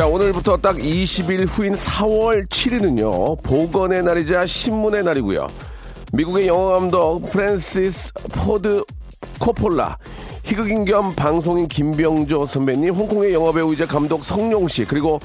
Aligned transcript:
자, 0.00 0.06
오늘부터 0.06 0.56
딱 0.56 0.76
20일 0.76 1.46
후인 1.46 1.74
4월 1.74 2.48
7일은요, 2.48 3.42
보건의 3.42 4.02
날이자 4.02 4.46
신문의 4.46 5.02
날이고요. 5.02 5.46
미국의 6.14 6.48
영화 6.48 6.78
감독 6.78 7.20
프랜시스 7.30 8.14
포드 8.32 8.82
코폴라, 9.38 9.98
희극인 10.42 10.86
겸 10.86 11.14
방송인 11.14 11.68
김병조 11.68 12.46
선배님, 12.46 12.94
홍콩의 12.94 13.34
영화배우이자 13.34 13.84
감독 13.84 14.24
성룡 14.24 14.68
씨, 14.68 14.86
그리고 14.86 15.20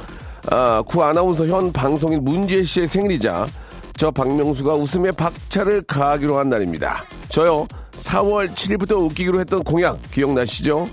아, 0.51 0.83
구 0.85 1.01
아나운서 1.01 1.47
현 1.47 1.71
방송인 1.71 2.25
문지애 2.25 2.61
씨의 2.61 2.89
생일이자 2.89 3.47
저 3.95 4.11
박명수가 4.11 4.73
웃음의 4.73 5.13
박차를 5.13 5.83
가하기로 5.83 6.37
한 6.37 6.49
날입니다. 6.49 7.05
저요, 7.29 7.65
4월 7.93 8.53
7일부터 8.53 9.01
웃기기로 9.05 9.39
했던 9.39 9.63
공약 9.63 9.97
기억나시죠? 10.11 10.89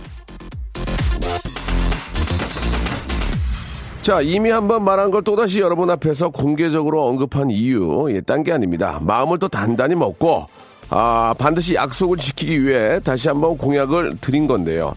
자, 4.02 4.20
이미 4.20 4.50
한번 4.50 4.82
말한 4.84 5.12
걸 5.12 5.22
또다시 5.22 5.60
여러분 5.60 5.88
앞에서 5.88 6.30
공개적으로 6.30 7.06
언급한 7.06 7.50
이유, 7.50 8.08
예, 8.10 8.20
딴 8.20 8.42
게 8.42 8.52
아닙니다. 8.52 8.98
마음을 9.00 9.38
더 9.38 9.46
단단히 9.46 9.94
먹고, 9.94 10.46
아, 10.90 11.32
반드시 11.38 11.74
약속을 11.74 12.18
지키기 12.18 12.64
위해 12.66 12.98
다시 13.00 13.28
한번 13.28 13.56
공약을 13.56 14.16
드린 14.20 14.48
건데요. 14.48 14.94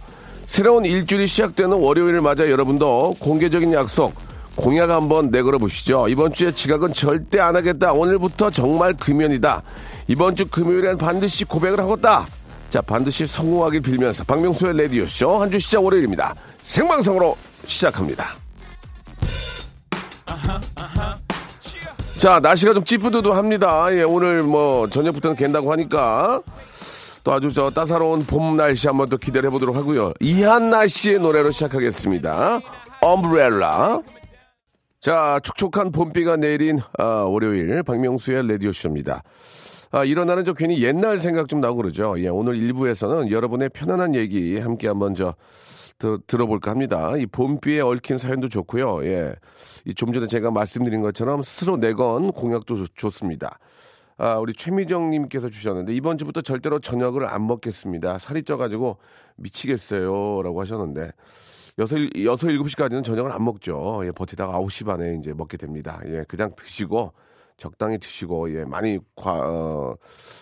새로운 0.48 0.86
일주일이 0.86 1.28
시작되는 1.28 1.78
월요일을 1.78 2.22
맞아 2.22 2.50
여러분도 2.50 3.18
공개적인 3.20 3.74
약속, 3.74 4.14
공약 4.56 4.90
한번 4.90 5.30
내걸어 5.30 5.60
보시죠. 5.60 6.08
이번 6.08 6.34
주에 6.34 6.52
지각은 6.52 6.94
절대 6.94 7.40
안 7.40 7.56
하겠다. 7.56 7.94
오늘부터 7.94 8.50
정말 8.50 8.96
금연이다. 8.96 9.62
이번 10.08 10.36
주 10.36 10.48
금요일엔 10.48 10.98
반드시 10.98 11.46
고백을 11.46 11.80
하겠다. 11.80 12.26
자, 12.70 12.82
반드시 12.82 13.28
성공하길 13.28 13.82
빌면서 13.82 14.24
박명수의 14.24 14.76
레디오쇼 14.78 15.38
한 15.42 15.52
주 15.52 15.60
시작 15.60 15.84
월요일입니다. 15.84 16.34
생방송으로 16.64 17.38
시작합니다. 17.66 18.45
자, 22.18 22.40
날씨가 22.40 22.74
좀 22.74 22.84
찌뿌드드합니다. 22.84 23.96
예, 23.96 24.04
오늘 24.04 24.42
뭐 24.42 24.88
저녁부터는 24.88 25.36
갠다고 25.36 25.72
하니까 25.72 26.42
또 27.24 27.34
아주 27.34 27.52
저 27.52 27.70
따사로운 27.70 28.26
봄 28.26 28.56
날씨 28.56 28.88
한번 28.88 29.10
더 29.10 29.18
기대를 29.18 29.50
해보도록 29.50 29.76
하고요. 29.76 30.14
이한나 30.20 30.88
씨의 30.88 31.20
노래로 31.20 31.52
시작하겠습니다. 31.52 32.62
엄브렐라. 33.02 34.02
자, 35.02 35.40
촉촉한 35.44 35.92
봄비가 35.92 36.38
내린 36.38 36.80
아, 36.98 37.04
월요일 37.04 37.84
박명수의 37.84 38.48
라디오 38.48 38.72
쇼입니다. 38.72 39.22
아, 39.92 40.04
일어나는 40.04 40.46
저 40.46 40.54
괜히 40.54 40.82
옛날 40.84 41.20
생각 41.20 41.48
좀 41.48 41.62
나고 41.62 41.78
그러죠. 41.78 42.16
예, 42.18 42.28
오늘 42.28 42.56
1부에서는 42.56 43.30
여러분의 43.30 43.70
편안한 43.70 44.16
얘기 44.16 44.60
함께 44.60 44.88
한번 44.88 45.14
저 45.14 45.36
더, 45.98 46.18
들어볼까 46.28 46.72
합니다. 46.72 47.16
이 47.18 47.26
봄비에 47.26 47.80
얽힌 47.82 48.18
사연도 48.18 48.50
좋고요. 48.50 49.04
예. 49.06 49.36
이 49.86 49.94
좀 49.94 50.12
전에 50.14 50.28
제가 50.28 50.52
말씀드린 50.52 51.02
것처럼 51.02 51.42
스스로 51.42 51.78
내건 51.78 52.32
공약도 52.32 52.76
좋, 52.76 52.96
좋습니다. 52.96 53.60
아, 54.18 54.36
우리 54.38 54.54
최미정 54.54 55.10
님께서 55.10 55.50
주셨는데 55.50 55.94
이번 55.94 56.18
주부터 56.18 56.42
절대로 56.42 56.80
저녁을 56.80 57.26
안 57.28 57.46
먹겠습니다. 57.48 58.18
살이 58.20 58.44
쪄 58.44 58.58
가지고 58.58 58.98
미치겠어요. 59.38 60.42
라고 60.44 60.62
하셨는데 60.62 61.12
여섯, 61.80 61.98
여섯, 62.24 62.50
일곱 62.50 62.70
시까지는 62.70 63.04
저녁을 63.04 63.32
안 63.34 63.44
먹죠. 63.44 64.02
예, 64.06 64.12
버티다가 64.12 64.54
아홉 64.54 64.72
시 64.72 64.84
반에 64.86 65.18
이제 65.20 65.34
먹게 65.34 65.58
됩니다. 65.58 66.00
예, 66.08 66.24
그냥 66.28 66.54
드시고 66.56 67.12
적당히 67.58 67.98
드시고 68.00 68.54
예, 68.58 68.64
많이 68.66 69.00
과, 69.16 69.34
어, 69.34 69.96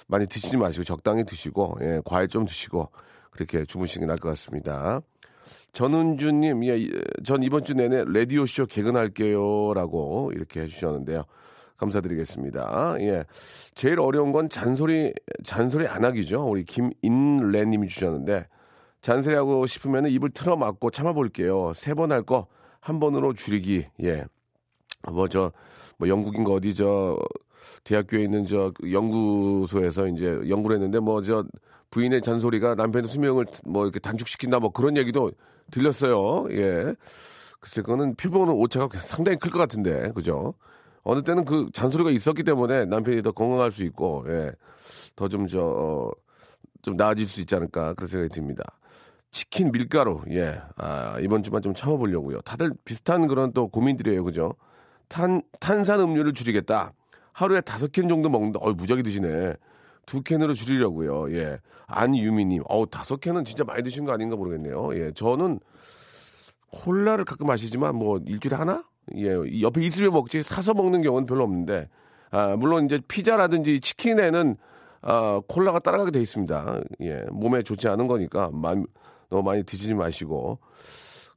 많이 0.08 0.28
드시지 0.28 0.58
마시고 0.58 0.84
적당히 0.84 1.24
드시고 1.26 1.78
예, 1.82 2.02
과일 2.06 2.28
좀 2.28 2.46
드시고 2.46 2.90
그렇게 3.32 3.66
주무시는 3.66 4.06
게 4.06 4.08
나을 4.08 4.18
것 4.20 4.30
같습니다. 4.30 5.02
전은주님, 5.74 6.64
예, 6.66 6.88
전 7.24 7.44
이번 7.44 7.64
주 7.64 7.74
내내 7.74 8.06
라디오쇼 8.08 8.68
개근할게요. 8.68 9.74
라고 9.74 10.32
이렇게 10.36 10.62
해주셨는데요. 10.62 11.24
감사드리겠습니다. 11.78 12.96
예. 13.00 13.24
제일 13.76 14.00
어려운 14.00 14.32
건 14.32 14.50
잔소리, 14.50 15.14
잔소리 15.44 15.88
안 15.88 16.06
하기죠. 16.06 16.48
우리 16.48 16.64
김인래님이 16.64 17.88
주셨는데, 17.88 18.48
잔소리하고 19.02 19.66
싶으면 19.68 20.08
입을 20.08 20.30
틀어 20.32 20.56
막고 20.56 20.92
참아볼게요. 20.92 21.74
세 21.76 21.94
번 21.94 22.12
할 22.12 22.24
거 22.24 22.48
한 22.80 23.00
번으로 23.00 23.34
줄이기. 23.34 23.86
예. 24.04 24.26
뭐, 25.10 25.28
저, 25.30 25.52
뭐, 25.98 26.08
영국인가 26.10 26.52
어디, 26.52 26.74
저, 26.74 27.18
대학교에 27.86 28.24
있는 28.24 28.46
저 28.46 28.74
연구소에서 28.92 30.08
이제 30.08 30.38
연구를 30.50 30.76
했는데, 30.76 31.00
뭐, 31.00 31.22
저, 31.22 31.46
부인의 31.94 32.22
잔소리가 32.24 32.74
남편의 32.74 33.08
수명을 33.08 33.46
뭐 33.66 33.84
이렇게 33.84 34.00
단축시킨다 34.00 34.60
뭐 34.60 34.72
그런 34.72 34.98
얘기도 34.98 35.32
들렸어요. 35.70 36.48
예. 36.50 36.96
글쎄, 37.60 37.82
그거는 37.84 38.16
표본은 38.16 38.52
오차가 38.56 39.00
상당히 39.00 39.38
클 39.38 39.52
것 39.52 39.60
같은데, 39.60 40.12
그죠? 40.14 40.56
어느 41.04 41.22
때는 41.22 41.46
그 41.46 41.68
잔소리가 41.72 42.10
있었기 42.10 42.44
때문에 42.44 42.86
남편이 42.86 43.22
더 43.22 43.32
건강할 43.32 43.72
수 43.72 43.84
있고, 43.84 44.26
예. 44.28 44.52
더 45.16 45.28
좀, 45.28 45.46
저, 45.48 45.62
어, 45.62 46.12
좀 46.82 46.98
나아질 46.98 47.28
수 47.28 47.42
있지 47.42 47.56
않을까, 47.56 47.94
그런 47.94 48.08
생각이 48.08 48.34
듭니다. 48.34 48.64
치킨 49.32 49.72
밀가루, 49.72 50.22
예. 50.32 50.60
아, 50.78 51.18
이번 51.22 51.44
주만 51.44 51.62
좀 51.62 51.76
참아보려고요. 51.76 52.42
다들 52.42 52.74
비슷한 52.86 53.28
그런 53.28 53.54
또 53.54 53.68
고민들이에요, 53.68 54.24
그죠? 54.24 54.56
탄, 55.10 55.44
탄산 55.60 56.00
음료를 56.00 56.34
줄이겠다. 56.34 56.92
하루에 57.34 57.62
다섯 57.62 57.92
캔 57.92 58.10
정도 58.10 58.30
먹는다. 58.30 58.60
어이, 58.64 58.74
무작위 58.74 59.04
드시네. 59.04 59.54
두 60.06 60.22
캔으로 60.22 60.54
줄이려고요. 60.54 61.34
예. 61.36 61.60
안유미님, 61.88 62.64
어우, 62.68 62.88
다섯 62.88 63.20
캔은 63.20 63.46
진짜 63.46 63.64
많이 63.64 63.84
드신 63.84 64.06
거 64.06 64.12
아닌가 64.12 64.36
모르겠네요. 64.36 64.96
예. 64.96 65.12
저는 65.14 65.60
콜라를 66.72 67.26
가끔 67.26 67.48
마시지만 67.48 67.96
뭐 67.96 68.20
일주일에 68.26 68.56
하나? 68.56 68.84
예. 69.16 69.36
옆에 69.62 69.82
있으면 69.82 70.12
먹지 70.12 70.44
사서 70.44 70.74
먹는 70.74 71.02
경우는 71.02 71.26
별로 71.26 71.44
없는데, 71.44 71.90
아, 72.32 72.56
물론 72.58 72.86
이제 72.86 73.00
피자라든지 73.08 73.80
치킨에는 73.80 74.58
아, 75.02 75.42
콜라가 75.48 75.80
따라가게 75.80 76.12
돼 76.12 76.22
있습니다. 76.22 76.82
예. 77.02 77.26
몸에 77.32 77.62
좋지 77.64 77.88
않은 77.90 78.08
거니까 78.08 78.50
만, 78.52 78.86
너무 79.30 79.44
많이 79.44 79.64
드시지 79.64 79.94
마시고. 79.94 80.60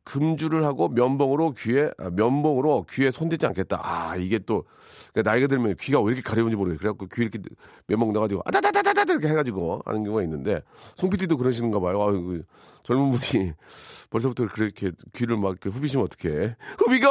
금주를 0.06 0.64
하고 0.64 0.88
면봉으로 0.88 1.52
귀에 1.58 1.90
아, 1.98 2.10
면봉으로 2.10 2.86
귀에 2.88 3.10
손대지 3.10 3.44
않겠다. 3.44 3.80
아 3.82 4.16
이게 4.16 4.38
또 4.38 4.64
그러니까 5.12 5.32
나이가 5.32 5.48
들면 5.48 5.74
귀가 5.80 6.00
왜 6.00 6.12
이렇게 6.12 6.22
가려운지 6.22 6.56
모르겠어요. 6.56 6.78
그래갖고 6.78 7.06
귀 7.12 7.22
이렇게 7.22 7.40
면봉 7.88 8.12
넣어가지고 8.12 8.42
아다다다다다 8.44 9.12
이렇게 9.12 9.28
해가지고 9.28 9.82
하는 9.84 10.04
경우가 10.04 10.22
있는데 10.22 10.62
송피디도 10.94 11.36
그러시는가 11.36 11.80
봐요. 11.80 12.00
아유 12.02 12.42
젊은 12.84 13.10
분이 13.10 13.52
벌써부터 14.10 14.46
그렇게 14.46 14.92
귀를 15.12 15.36
막 15.36 15.50
이렇게 15.50 15.70
후비시면 15.70 16.06
어떡해. 16.06 16.56
후비고 16.78 17.06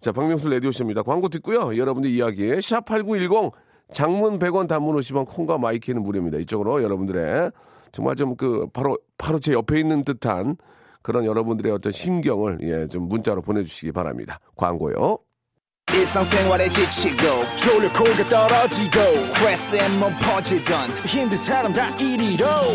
자 0.00 0.12
박명수 0.12 0.48
라디오쇼입니다. 0.48 1.02
광고 1.02 1.28
듣고요. 1.28 1.76
여러분들 1.76 2.10
이야기 2.10 2.60
샵 2.62 2.86
8910 2.86 3.52
장문 3.92 4.38
100원 4.38 4.66
단문 4.66 4.96
50원 4.96 5.28
콩과 5.28 5.58
마이 5.58 5.75
K는 5.75 6.02
무료입니다. 6.02 6.38
이쪽으로 6.38 6.82
여러분들의 6.82 7.52
정말 7.92 8.16
좀 8.16 8.34
그 8.36 8.66
바로 8.72 8.96
바로 9.18 9.38
제 9.38 9.52
옆에 9.52 9.78
있는 9.78 10.04
듯한 10.04 10.56
그런 11.04 11.26
여러분들의 11.26 11.70
어떤 11.70 11.92
심경을 11.92 12.58
예, 12.62 12.88
좀 12.88 13.08
문자로 13.10 13.42
보내주시기 13.42 13.92
바랍니다. 13.92 14.40
광고요. 14.56 15.18
지치고, 16.70 17.44
떨어지고, 18.30 19.00
퍼지던, 20.18 20.90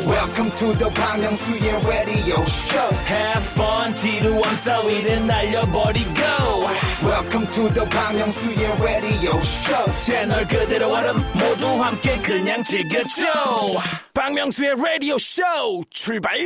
welcome 0.05 0.51
to 0.57 0.77
the 0.77 0.93
Bang 0.93 1.19
Myung-soo's 1.19 1.87
radio 1.89 2.41
show 2.45 2.95
Have 3.07 3.43
fun 3.53 3.93
지루함 3.95 4.61
따위를 4.61 5.25
날려버리고 5.25 6.21
welcome 7.01 7.47
to 7.51 7.67
the 7.73 7.89
Bang 7.89 8.15
Myung-soo's 8.15 8.81
radio 8.83 9.37
show 9.39 9.93
채널 10.05 10.47
그대로 10.47 10.93
얼음 10.93 11.17
모두 11.33 11.65
함께 11.83 12.21
그냥 12.21 12.63
즐겨줘 12.63 13.25
박명수의 14.13 14.75
라디오 14.77 15.17
쇼 15.17 15.41
출발! 15.89 16.37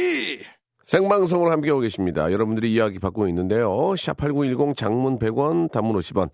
생방송을 0.86 1.52
함께하고 1.52 1.82
계십니다. 1.82 2.32
여러분들이 2.32 2.74
이야기 2.74 3.00
받고 3.00 3.28
있는데요. 3.30 3.70
샵8910 3.70 4.76
장문 4.76 5.18
100원, 5.18 5.72
단문 5.72 5.98
50원, 5.98 6.30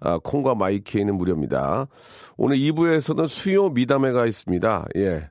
아, 0.00 0.18
콩과 0.22 0.54
마이케이는 0.56 1.16
무료입니다. 1.16 1.86
오늘 2.36 2.56
2부에서는 2.56 3.28
수요 3.28 3.68
미담회가 3.68 4.26
있습니다. 4.26 4.86
예. 4.96 5.30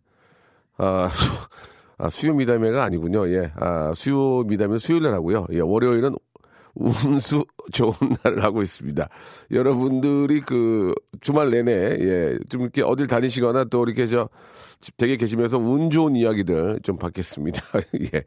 아, 0.77 1.09
아, 1.97 2.09
수요 2.09 2.33
미담회가 2.33 2.83
아니군요. 2.83 3.27
예. 3.29 3.51
아, 3.55 3.91
수요 3.93 4.43
미담회 4.43 4.77
수요일날 4.77 5.13
하고요. 5.13 5.47
예. 5.51 5.59
월요일은 5.59 6.15
운수 6.75 7.43
좋은 7.73 7.93
날을 8.23 8.43
하고 8.43 8.61
있습니다. 8.61 9.07
여러분들이 9.51 10.41
그 10.41 10.93
주말 11.19 11.51
내내 11.51 11.71
예, 11.71 12.37
좀 12.49 12.61
이렇게 12.61 12.81
어딜 12.81 13.07
다니시거나 13.07 13.65
또 13.65 13.83
이렇게 13.83 14.05
저 14.05 14.29
댁에 14.97 15.17
계시면서 15.17 15.57
운 15.57 15.89
좋은 15.89 16.15
이야기들 16.15 16.79
좀 16.83 16.97
받겠습니다. 16.97 17.61
예. 18.13 18.23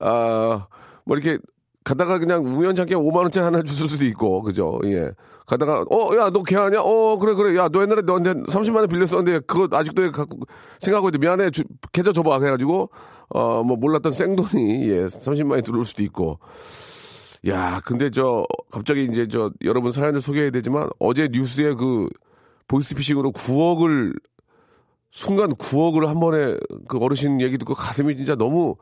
아, 0.00 0.66
뭐 1.04 1.16
이렇게 1.16 1.38
가다가 1.84 2.18
그냥 2.18 2.44
우연찮게 2.44 2.94
5만 2.94 3.16
원짜리 3.16 3.44
하나 3.44 3.62
주실 3.62 3.86
수도 3.86 4.04
있고 4.06 4.42
그죠? 4.42 4.80
예. 4.84 5.10
가다가 5.46 5.84
어 5.90 6.16
야 6.16 6.30
너걔 6.30 6.56
아니야? 6.56 6.80
어 6.80 7.18
그래 7.18 7.34
그래 7.34 7.54
야 7.58 7.68
너 7.68 7.82
옛날에 7.82 8.00
너한테 8.00 8.32
30만 8.32 8.76
원 8.76 8.88
빌렸었는데 8.88 9.40
그거 9.40 9.68
아직도 9.76 10.10
갖고 10.10 10.38
생각하고 10.80 11.08
있는데 11.08 11.26
미안해 11.26 11.50
주, 11.50 11.64
계좌 11.92 12.12
줘봐 12.12 12.38
그래가지고 12.38 12.88
어 13.28 13.62
뭐 13.62 13.76
몰랐던 13.76 14.10
생돈이 14.12 14.88
예 14.88 15.04
30만 15.04 15.50
원이 15.50 15.62
들어올 15.62 15.84
수도 15.84 16.02
있고 16.04 16.38
야 17.46 17.80
근데 17.84 18.10
저 18.10 18.46
갑자기 18.70 19.04
이제 19.04 19.26
저 19.28 19.50
여러분 19.64 19.92
사연을 19.92 20.20
소개해야 20.20 20.50
되지만 20.50 20.88
어제 20.98 21.28
뉴스에 21.30 21.74
그 21.74 22.08
보이스피싱으로 22.68 23.32
9억을 23.32 24.18
순간 25.10 25.50
9억을 25.50 26.06
한 26.06 26.18
번에 26.20 26.56
그 26.88 26.98
어르신 26.98 27.40
얘기 27.40 27.58
듣고 27.58 27.74
가슴이 27.74 28.16
진짜 28.16 28.34
너무 28.34 28.76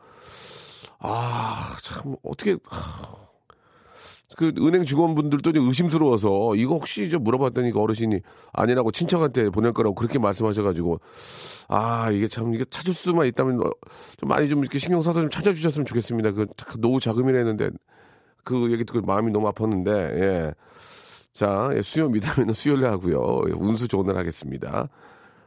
아, 1.05 1.75
참, 1.81 2.15
어떻게, 2.23 2.55
그 4.37 4.53
은행 4.57 4.85
직원분들도 4.85 5.51
좀 5.51 5.67
의심스러워서 5.67 6.55
이거 6.55 6.75
혹시 6.75 7.09
좀 7.09 7.23
물어봤더니 7.23 7.71
그 7.71 7.79
어르신이 7.79 8.21
아니라고 8.51 8.91
친척한테 8.91 9.49
보낼 9.49 9.73
거라고 9.73 9.93
그렇게 9.95 10.17
말씀하셔가지고 10.17 10.99
아 11.67 12.09
이게 12.11 12.27
참 12.27 12.53
이게 12.53 12.65
찾을 12.69 12.93
수만 12.93 13.27
있다면 13.27 13.59
어, 13.59 13.71
좀 14.17 14.29
많이 14.29 14.49
좀 14.49 14.59
이렇게 14.59 14.79
신경 14.79 15.01
써서 15.01 15.21
좀 15.21 15.29
찾아주셨으면 15.29 15.85
좋겠습니다. 15.85 16.31
그 16.31 16.47
노후 16.79 16.99
자금이라는데 16.99 17.69
그 18.43 18.71
얘기 18.71 18.85
듣고 18.85 19.01
마음이 19.01 19.31
너무 19.31 19.51
아팠는데 19.51 19.89
예. 20.21 20.53
자 21.33 21.71
예, 21.75 21.81
수요 21.81 22.09
미담에는 22.09 22.53
수요를 22.53 22.89
하고요. 22.89 23.43
예, 23.47 23.53
운수 23.53 23.87
좋은 23.87 24.05
날 24.05 24.17
하겠습니다. 24.17 24.89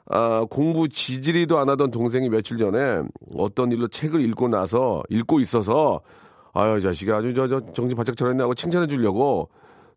아, 0.08 0.46
공부 0.48 0.88
지지리도 0.88 1.58
안 1.58 1.68
하던 1.68 1.90
동생이 1.90 2.28
며칠 2.28 2.58
전에 2.58 3.02
어떤 3.36 3.72
일로 3.72 3.88
책을 3.88 4.20
읽고 4.20 4.48
나서 4.48 5.02
읽고 5.10 5.40
있어서 5.40 6.00
아유 6.52 6.80
자식이 6.80 7.12
아주 7.12 7.34
저, 7.34 7.48
저 7.48 7.60
정신 7.72 7.96
바짝 7.96 8.16
차렸네 8.16 8.42
하고 8.42 8.54
칭찬해 8.54 8.86
주려고 8.86 9.50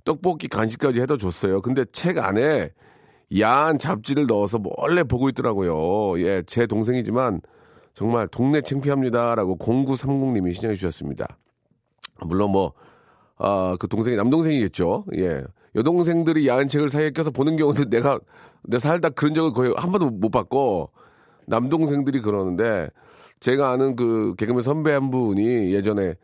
떡볶이 0.03 0.47
간식까지 0.47 1.01
해다 1.01 1.17
줬어요. 1.17 1.61
근데 1.61 1.85
책 1.91 2.17
안에 2.17 2.71
야한 3.39 3.77
잡지를 3.77 4.25
넣어서 4.27 4.57
몰래 4.57 5.03
보고 5.03 5.29
있더라고요. 5.29 6.19
예, 6.21 6.43
제 6.47 6.65
동생이지만 6.65 7.41
정말 7.93 8.27
동네 8.27 8.61
창피합니다라고 8.61 9.57
0930님이 9.57 10.53
신청해 10.53 10.75
주셨습니다. 10.75 11.37
물론 12.25 12.51
뭐, 12.51 12.73
아, 13.39 13.75
그 13.79 13.87
동생이 13.87 14.15
남동생이겠죠. 14.17 15.05
예. 15.17 15.43
여동생들이 15.75 16.47
야한 16.47 16.67
책을 16.67 16.89
사이에 16.89 17.11
껴서 17.11 17.31
보는 17.31 17.55
경우는 17.57 17.85
내가, 17.89 18.19
내 18.63 18.79
살다 18.79 19.09
그런 19.09 19.33
적을 19.33 19.51
거의 19.51 19.73
한 19.77 19.91
번도 19.91 20.09
못 20.11 20.29
봤고, 20.29 20.91
남동생들이 21.47 22.21
그러는데, 22.21 22.89
제가 23.39 23.71
아는 23.71 23.95
그 23.95 24.35
개그맨 24.37 24.61
선배 24.61 24.91
한 24.91 25.09
분이 25.09 25.73
예전에, 25.73 26.15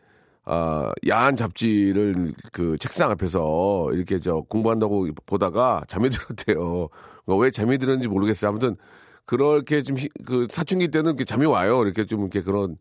아, 0.44 0.92
야한 1.08 1.34
잡지를 1.36 2.32
그 2.52 2.76
책상 2.78 3.10
앞에서 3.10 3.88
이렇게 3.94 4.18
저 4.18 4.42
공부한다고 4.48 5.08
보다가 5.24 5.82
잠이 5.88 6.08
들었대요. 6.10 6.88
뭐왜 7.24 7.50
잠이 7.50 7.78
들었는지 7.78 8.08
모르겠어요. 8.08 8.50
아무튼, 8.50 8.76
그렇게 9.24 9.82
좀, 9.82 9.96
히- 9.96 10.08
그 10.24 10.46
사춘기 10.50 10.88
때는 10.88 11.10
이렇게 11.12 11.24
잠이 11.24 11.46
와요. 11.46 11.82
이렇게 11.82 12.04
좀 12.04 12.20
이렇게 12.20 12.42
그런, 12.42 12.76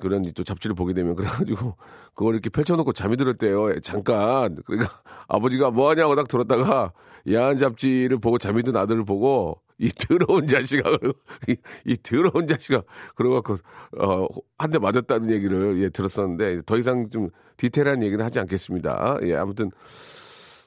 그런 0.00 0.24
또 0.34 0.42
잡지를 0.44 0.74
보게 0.74 0.94
되면 0.94 1.14
그래가지고 1.14 1.76
그걸 2.14 2.34
이렇게 2.34 2.50
펼쳐놓고 2.50 2.92
잠이 2.92 3.16
들었대요. 3.16 3.80
잠깐. 3.80 4.56
그러니까 4.64 4.90
아버지가 5.28 5.70
뭐 5.70 5.90
하냐고 5.90 6.14
딱 6.16 6.28
들었다가 6.28 6.92
야한 7.30 7.58
잡지를 7.58 8.18
보고 8.18 8.38
잠이 8.38 8.62
든 8.62 8.76
아들을 8.76 9.04
보고 9.04 9.60
이 9.78 9.88
더러운 9.88 10.46
자식아, 10.46 10.90
이, 11.48 11.56
이 11.86 11.96
더러운 12.02 12.46
자식아, 12.46 12.82
그러갖고 13.16 13.56
어, 13.98 14.26
한 14.58 14.70
대 14.70 14.78
맞았다는 14.78 15.30
얘기를 15.30 15.80
예, 15.80 15.88
들었었는데 15.88 16.62
더 16.66 16.78
이상 16.78 17.10
좀 17.10 17.30
디테일한 17.56 18.02
얘기는 18.02 18.24
하지 18.24 18.38
않겠습니다. 18.40 19.18
예, 19.22 19.34
아무튼 19.36 19.70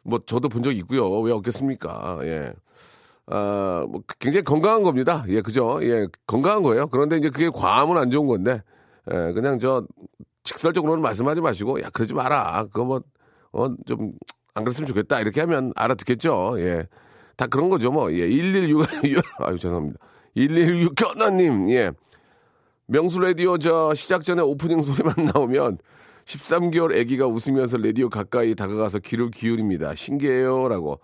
뭐 0.04 0.20
저도 0.26 0.50
본 0.50 0.64
적 0.64 0.72
있고요. 0.78 1.10
왜 1.22 1.32
없겠습니까? 1.32 2.20
예. 2.24 2.54
아, 3.28 3.86
뭐 3.90 4.02
굉장히 4.20 4.44
건강한 4.44 4.84
겁니다. 4.84 5.24
예, 5.30 5.42
그죠? 5.42 5.80
예, 5.82 6.08
건강한 6.28 6.62
거예요. 6.62 6.88
그런데 6.88 7.18
이제 7.18 7.30
그게 7.30 7.50
과하면 7.50 7.98
안 7.98 8.12
좋은 8.12 8.28
건데, 8.28 8.62
예, 9.14 9.34
그냥 9.34 9.60
저 9.60 9.86
직설적으로는 10.44 11.02
말씀하지 11.02 11.42
마시고, 11.42 11.82
야, 11.82 11.90
그러지 11.92 12.14
마라. 12.14 12.66
그거 12.72 12.86
뭐, 12.86 13.02
어, 13.52 13.70
좀, 13.86 14.14
안 14.54 14.64
그랬으면 14.64 14.88
좋겠다. 14.88 15.20
이렇게 15.20 15.42
하면 15.42 15.74
알아듣겠죠. 15.76 16.56
예. 16.60 16.88
다 17.36 17.48
그런 17.48 17.70
거죠, 17.70 17.92
뭐. 17.92 18.12
예, 18.14 18.28
116, 18.28 18.88
아유, 19.40 19.58
죄송합니다. 19.58 20.00
116 20.36 20.96
견나님, 20.96 21.70
예. 21.72 21.92
명수 22.88 23.20
라디오 23.20 23.58
저 23.58 23.94
시작 23.96 24.24
전에 24.24 24.42
오프닝 24.42 24.84
소리만 24.84 25.14
나오면 25.34 25.80
13개월 26.26 27.00
아기가 27.00 27.28
웃으면서 27.28 27.78
라디오 27.78 28.10
가까이 28.10 28.56
다가가서 28.56 29.00
귀를 29.00 29.32
기울입니다. 29.32 29.96
신기해요라고. 29.96 31.00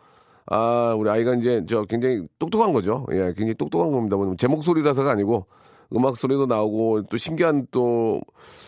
아, 0.47 0.95
우리 0.97 1.09
아이가 1.09 1.35
이제 1.35 1.63
저 1.67 1.83
굉장히 1.85 2.27
똑똑한 2.39 2.73
거죠. 2.73 3.05
예, 3.11 3.33
굉장히 3.35 3.53
똑똑한 3.55 3.91
겁니다. 3.91 4.15
뭐제 4.15 4.47
목소리라서가 4.47 5.11
아니고 5.11 5.45
음악 5.95 6.17
소리도 6.17 6.45
나오고 6.45 7.03
또 7.03 7.17
신기한 7.17 7.67
또 7.71 8.21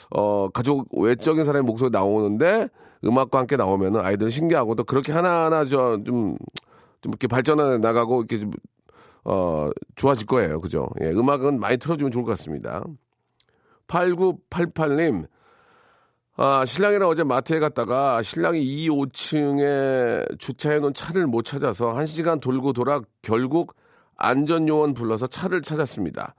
어, 0.10 0.50
가족 0.50 0.88
외적인 0.98 1.46
사람의 1.46 1.64
목소리 1.64 1.90
나오는데 1.90 2.68
음악과 3.06 3.40
함께 3.40 3.58
나오면은 3.58 4.02
아이들은 4.02 4.30
신기하고 4.30 4.76
또 4.76 4.84
그렇게 4.84 5.12
하나하나 5.12 5.66
저좀좀 5.66 6.38
이렇게 7.06 7.28
발전해 7.28 7.78
나가고 7.78 8.20
이렇게 8.20 8.40
좀 8.40 8.52
어, 9.26 9.70
좋아질 9.96 10.26
거예요. 10.28 10.60
그죠? 10.60 10.90
예, 11.02 11.10
음악은 11.10 11.60
많이 11.60 11.78
틀어주면 11.78 12.12
좋을 12.12 12.26
것 12.26 12.32
같습니다. 12.32 12.84
8988님, 13.88 15.28
아, 16.36 16.66
신랑이랑 16.66 17.08
어제 17.08 17.24
마트에 17.24 17.60
갔다가 17.60 18.22
신랑이 18.22 18.62
2, 18.62 18.90
5층에 18.90 20.40
주차해 20.40 20.80
놓은 20.80 20.94
차를 20.94 21.28
못 21.28 21.44
찾아서 21.44 21.94
1시간 21.94 22.42
돌고 22.42 22.74
돌아 22.74 23.02
결국 23.22 23.76
안전요원 24.16 24.94
불러서 24.94 25.28
차를 25.28 25.62
찾았습니다. 25.62 26.36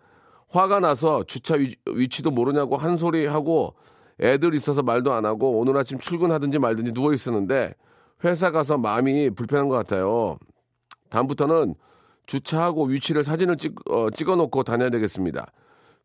화가 0.54 0.78
나서 0.80 1.24
주차 1.24 1.56
위, 1.56 1.74
위치도 1.86 2.30
모르냐고 2.30 2.76
한 2.76 2.96
소리 2.96 3.26
하고 3.26 3.74
애들 4.20 4.54
있어서 4.54 4.82
말도 4.82 5.12
안 5.12 5.24
하고 5.24 5.58
오늘 5.58 5.76
아침 5.76 5.98
출근하든지 5.98 6.60
말든지 6.60 6.92
누워 6.92 7.12
있었는데 7.12 7.74
회사 8.22 8.52
가서 8.52 8.78
마음이 8.78 9.30
불편한 9.30 9.68
것 9.68 9.74
같아요. 9.74 10.38
다음부터는 11.10 11.74
주차하고 12.26 12.84
위치를 12.84 13.24
사진을 13.24 13.56
찍, 13.56 13.74
어, 13.90 14.08
찍어놓고 14.10 14.62
다녀야 14.62 14.90
되겠습니다. 14.90 15.46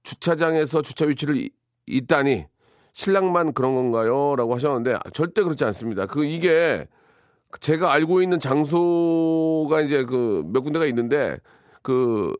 주차장에서 0.03 0.82
주차 0.82 1.06
위치를 1.06 1.38
이- 1.38 1.51
있다니 1.86 2.46
신랑만 2.94 3.53
그런 3.53 3.75
건가요? 3.75 4.36
라고 4.36 4.56
하셨는데 4.56 4.96
아, 4.96 5.00
절대 5.13 5.44
그렇지 5.44 5.63
않습니다. 5.65 6.08
그 6.08 6.25
이게 6.25 6.88
제가 7.60 7.91
알고 7.94 8.22
있는 8.24 8.39
장소가 8.39 9.82
이제 9.82 10.03
그 10.06 10.44
몇 10.48 10.62
군데가 10.62 10.86
있는데 10.88 11.38
그 11.84 12.34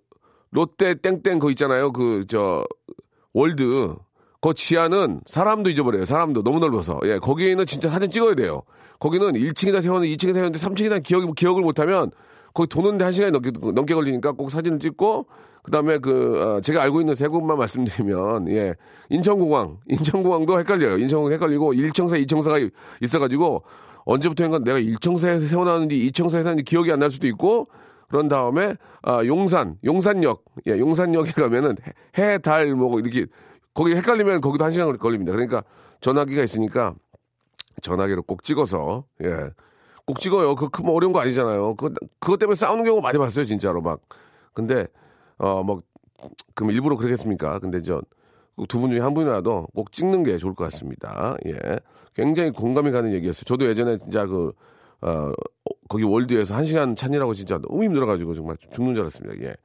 롯데 0.52 0.96
땡땡 0.96 1.40
거 1.40 1.50
있잖아요. 1.52 1.92
그 1.92 2.24
저 2.28 2.64
월드 3.34 3.96
그 4.42 4.54
지하는 4.54 5.22
사람도 5.26 5.70
잊어버려요. 5.70 6.06
사람도 6.06 6.44
너무 6.44 6.60
넓어서 6.60 7.00
예 7.06 7.20
거기는 7.20 7.64
진짜 7.66 7.90
사진 7.90 8.10
찍어야 8.10 8.36
돼요. 8.36 8.64
거기는 9.00 9.34
1층이나 9.34 9.82
세웠는데 9.82 10.14
2층에 10.16 10.34
세웠는데 10.34 10.60
3층이나 10.60 11.04
기억 11.04 11.34
기억을 11.36 11.62
못하면 11.62 12.12
거기 12.54 12.68
도는데 12.68 13.04
한 13.04 13.12
시간이 13.12 13.32
넘게 13.32 13.52
넘게 13.52 13.94
걸리니까 13.94 14.32
꼭 14.34 14.50
사진을 14.50 14.80
찍고 14.80 15.28
그다음에 15.64 16.00
그 16.00 16.42
어, 16.42 16.62
제가 16.62 16.82
알고 16.84 17.02
있는 17.02 17.16
세 17.16 17.28
곳만 17.28 17.58
말씀드리면 17.58 18.50
예 18.50 18.76
인천공항 19.10 19.78
인천공항도 19.88 20.58
헷갈려요. 20.60 20.98
인천공항 20.98 21.34
헷갈리고 21.34 21.74
1청사 21.74 22.26
2청사가 22.26 22.72
있어가지고 23.02 23.64
언제부터인가 24.06 24.60
내가 24.60 24.80
1청사에 24.80 25.48
세워놨는지 25.48 26.12
2청사에 26.12 26.32
세웠는지 26.32 26.64
기억이 26.64 26.92
안 26.92 27.00
날 27.00 27.12
수도 27.12 27.28
있고 27.28 27.68
그런 28.10 28.28
다음에 28.28 28.76
아 29.02 29.26
용산 29.26 29.78
용산역 29.86 30.44
예 30.68 30.78
용산역에 30.80 31.32
가면은 31.32 31.78
해 32.18 32.38
달 32.40 32.76
뭐 32.76 33.00
이렇게 33.00 33.26
거기 33.74 33.96
헷갈리면 33.96 34.42
거기도 34.42 34.66
한 34.66 34.72
시간 34.72 34.98
걸립니다. 34.98 35.32
그러니까 35.32 35.64
전화기가 36.02 36.44
있으니까 36.44 36.96
전화기로 37.82 38.24
꼭 38.24 38.44
찍어서 38.44 39.06
예. 39.24 39.52
꼭 40.06 40.20
찍어요. 40.20 40.56
그, 40.56 40.70
그, 40.70 40.82
뭐, 40.82 40.96
어려운 40.96 41.14
거 41.14 41.20
아니잖아요. 41.20 41.76
그, 41.76 41.94
그것 42.20 42.40
때문에 42.40 42.56
싸우는 42.56 42.84
경우 42.84 43.00
많이 43.00 43.20
봤어요, 43.20 43.46
진짜로 43.46 43.80
막. 43.80 44.02
근데, 44.56 44.88
어, 45.38 45.62
뭐, 45.62 45.84
그럼 46.56 46.72
일부러 46.72 46.98
그러겠습니까? 46.98 47.60
근데 47.60 47.80
저, 47.84 48.02
두 48.68 48.80
분 48.80 48.90
중에 48.90 49.00
한 49.02 49.14
분이라도 49.14 49.68
꼭 49.76 49.92
찍는 49.92 50.24
게 50.24 50.38
좋을 50.40 50.56
것 50.56 50.64
같습니다. 50.64 51.38
예. 51.46 51.60
굉장히 52.16 52.50
공감이 52.50 52.90
가는 52.92 53.14
얘기였어요. 53.14 53.44
저도 53.44 53.68
예전에 53.68 54.00
진짜 54.00 54.26
그, 54.26 54.52
어, 55.02 55.32
거기 55.88 56.04
월드에서 56.04 56.56
한 56.56 56.66
시간 56.66 56.96
찬이라고 56.96 57.34
진짜 57.34 57.58
너무 57.58 57.84
힘들어가지고 57.84 58.34
정말 58.34 58.58
죽는 58.72 58.94
줄 58.96 59.04
알았습니다. 59.04 59.44
예. 59.46 59.56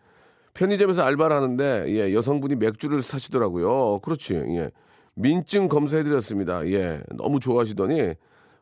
편의점에서 0.54 1.02
알바를 1.02 1.34
하는데, 1.34 1.84
예, 1.88 2.14
여성분이 2.14 2.54
맥주를 2.56 3.02
사시더라고요. 3.02 3.98
그렇지, 4.00 4.34
예. 4.34 4.70
민증 5.14 5.68
검사해드렸습니다. 5.68 6.66
예. 6.70 7.02
너무 7.16 7.40
좋아하시더니, 7.40 8.14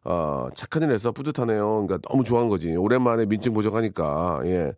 어, 0.04 0.48
착한 0.56 0.82
일 0.82 0.90
해서 0.90 1.12
뿌듯하네요. 1.12 1.86
그러니까 1.86 1.98
너무 2.08 2.24
좋아한 2.24 2.48
거지. 2.48 2.74
오랜만에 2.74 3.26
민증 3.26 3.52
보정하니까, 3.52 4.40
예. 4.46 4.72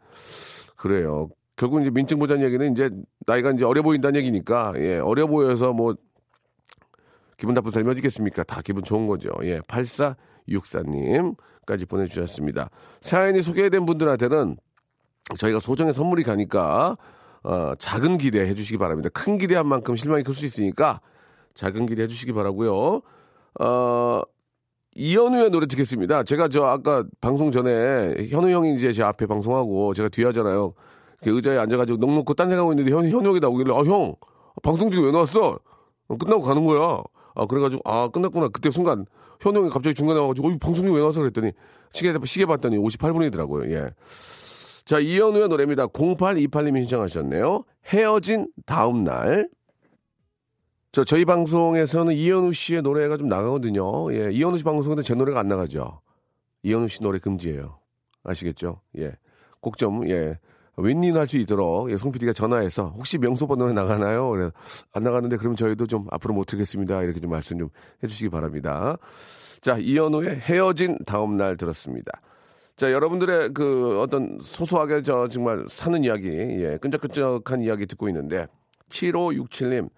그래요. 0.77 1.29
결국 1.57 1.81
이제 1.83 1.91
민증 1.91 2.19
보장 2.19 2.43
얘기는 2.43 2.73
이제 2.73 2.91
나이가 3.27 3.53
이제 3.53 3.65
어려 3.65 3.83
보인다는 3.83 4.19
얘기니까, 4.19 4.73
예. 4.77 4.99
어려 4.99 5.29
보여서 5.29 5.73
뭐, 5.73 5.95
기분 7.37 7.55
나쁜 7.55 7.71
삶이 7.71 7.89
어디겠습니까? 7.91 8.43
다 8.43 8.61
기분 8.63 8.83
좋은 8.83 9.07
거죠. 9.07 9.31
예. 9.45 9.61
8464님까지 10.49 11.89
보내주셨습니다. 11.89 12.71
사연이 13.01 13.43
소개된 13.43 13.87
분들한테는 13.87 14.57
저희가 15.39 15.61
소정의 15.61 15.93
선물이 15.93 16.23
가니까, 16.23 16.97
어, 17.43 17.73
작은 17.79 18.19
기대 18.19 18.41
해 18.41 18.55
주시기 18.55 18.79
바랍니다. 18.79 19.09
큰 19.13 19.39
기대한 19.39 19.67
만큼 19.67 19.97
실망이 19.97 20.23
클 20.23 20.35
수 20.35 20.45
있으니까, 20.47 21.01
작은 21.55 21.87
기대 21.87 22.03
해 22.03 22.07
주시기 22.09 22.33
바라고요 22.33 23.01
어, 23.61 24.23
이현우의 24.97 25.51
노래 25.51 25.67
듣겠습니다. 25.67 26.25
제가 26.25 26.49
저 26.49 26.65
아까 26.65 27.05
방송 27.21 27.51
전에 27.53 28.29
현우 28.29 28.51
형이 28.51 28.75
이제 28.75 28.93
제 28.93 29.03
앞에 29.03 29.27
방송하고 29.27 29.95
제가 29.95 30.09
뒤에 30.09 30.27
하잖아요. 30.27 30.75
의자에 31.27 31.59
앉아가지고 31.59 31.99
넉 31.99 32.13
놓고 32.15 32.35
딴 32.35 32.49
생각하고 32.49 32.73
있는데 32.73 32.91
현, 32.91 33.09
현우 33.09 33.29
형이 33.29 33.41
나오길래 33.41 33.73
아, 33.73 33.79
형, 33.79 34.15
방송 34.63 34.91
중에 34.91 35.07
왜 35.07 35.13
나왔어? 35.13 35.59
어, 36.09 36.17
끝나고 36.17 36.43
가는 36.43 36.65
거야. 36.65 37.03
아, 37.35 37.47
그래가지고 37.47 37.83
아, 37.85 38.09
끝났구나. 38.09 38.49
그때 38.49 38.71
순간 38.71 39.07
현우 39.41 39.61
형이 39.61 39.71
갑자기 39.71 39.95
중간에 39.95 40.21
와가지고 40.21 40.49
어, 40.49 40.57
방송 40.61 40.87
중에 40.87 40.95
왜 40.95 41.01
나왔어? 41.01 41.21
그랬더니 41.21 41.53
시계, 41.91 42.15
시계 42.25 42.47
봤더니 42.47 42.79
58분이더라고요. 42.79 43.71
예. 43.73 43.91
자, 44.85 44.99
이현우의 44.99 45.49
노래입니다. 45.49 45.87
0828님이 45.89 46.81
신청하셨네요. 46.83 47.65
헤어진 47.87 48.49
다음날. 48.67 49.49
저 50.93 51.03
저희 51.05 51.25
방송에서는 51.25 52.15
이현우 52.15 52.53
씨의 52.53 52.83
노래가 52.83 53.17
좀 53.17 53.29
나가거든요. 53.29 54.13
예, 54.15 54.31
이현우 54.31 54.59
씨 54.59 54.65
방송인데 54.65 55.03
제 55.03 55.15
노래가 55.15 55.41
안 55.41 55.49
나가죠. 55.49 56.01
이현우 56.63 56.87
씨 56.89 57.03
노래 57.03 57.19
금지예요. 57.19 57.81
아시겠죠? 58.23 58.81
예, 58.99 59.17
꼭 59.61 59.77
좀 59.77 60.09
예. 60.09 60.39
윈윈 60.77 61.17
할 61.17 61.27
수 61.27 61.37
있도록 61.39 61.91
예, 61.91 61.97
송 61.97 62.11
PD가 62.13 62.33
전화해서 62.33 62.93
혹시 62.97 63.19
명소번 63.19 63.59
노래 63.59 63.73
나가나요? 63.73 64.31
그래 64.31 64.51
안 64.93 65.03
나가는데 65.03 65.37
그럼 65.37 65.55
저희도 65.55 65.87
좀 65.87 66.07
앞으로 66.11 66.35
못 66.35 66.53
하겠습니다. 66.53 67.03
이렇게 67.03 67.21
좀 67.21 67.31
말씀 67.31 67.59
좀 67.59 67.69
해주시기 68.03 68.31
바랍니다. 68.31 68.97
자 69.61 69.79
이현우의 69.79 70.37
헤어진 70.41 70.97
다음 71.07 71.37
날 71.37 71.57
들었습니다. 71.57 72.13
자 72.77 72.91
여러분들의 72.93 73.55
그 73.55 74.01
어떤 74.01 74.39
소소하게 74.43 75.03
저 75.03 75.29
정말 75.29 75.65
사는 75.69 76.03
이야기, 76.03 76.29
예, 76.29 76.77
끈적끈적한 76.81 77.63
이야기 77.63 77.87
듣고 77.87 78.09
있는데 78.09 78.47
7567님 78.91 79.89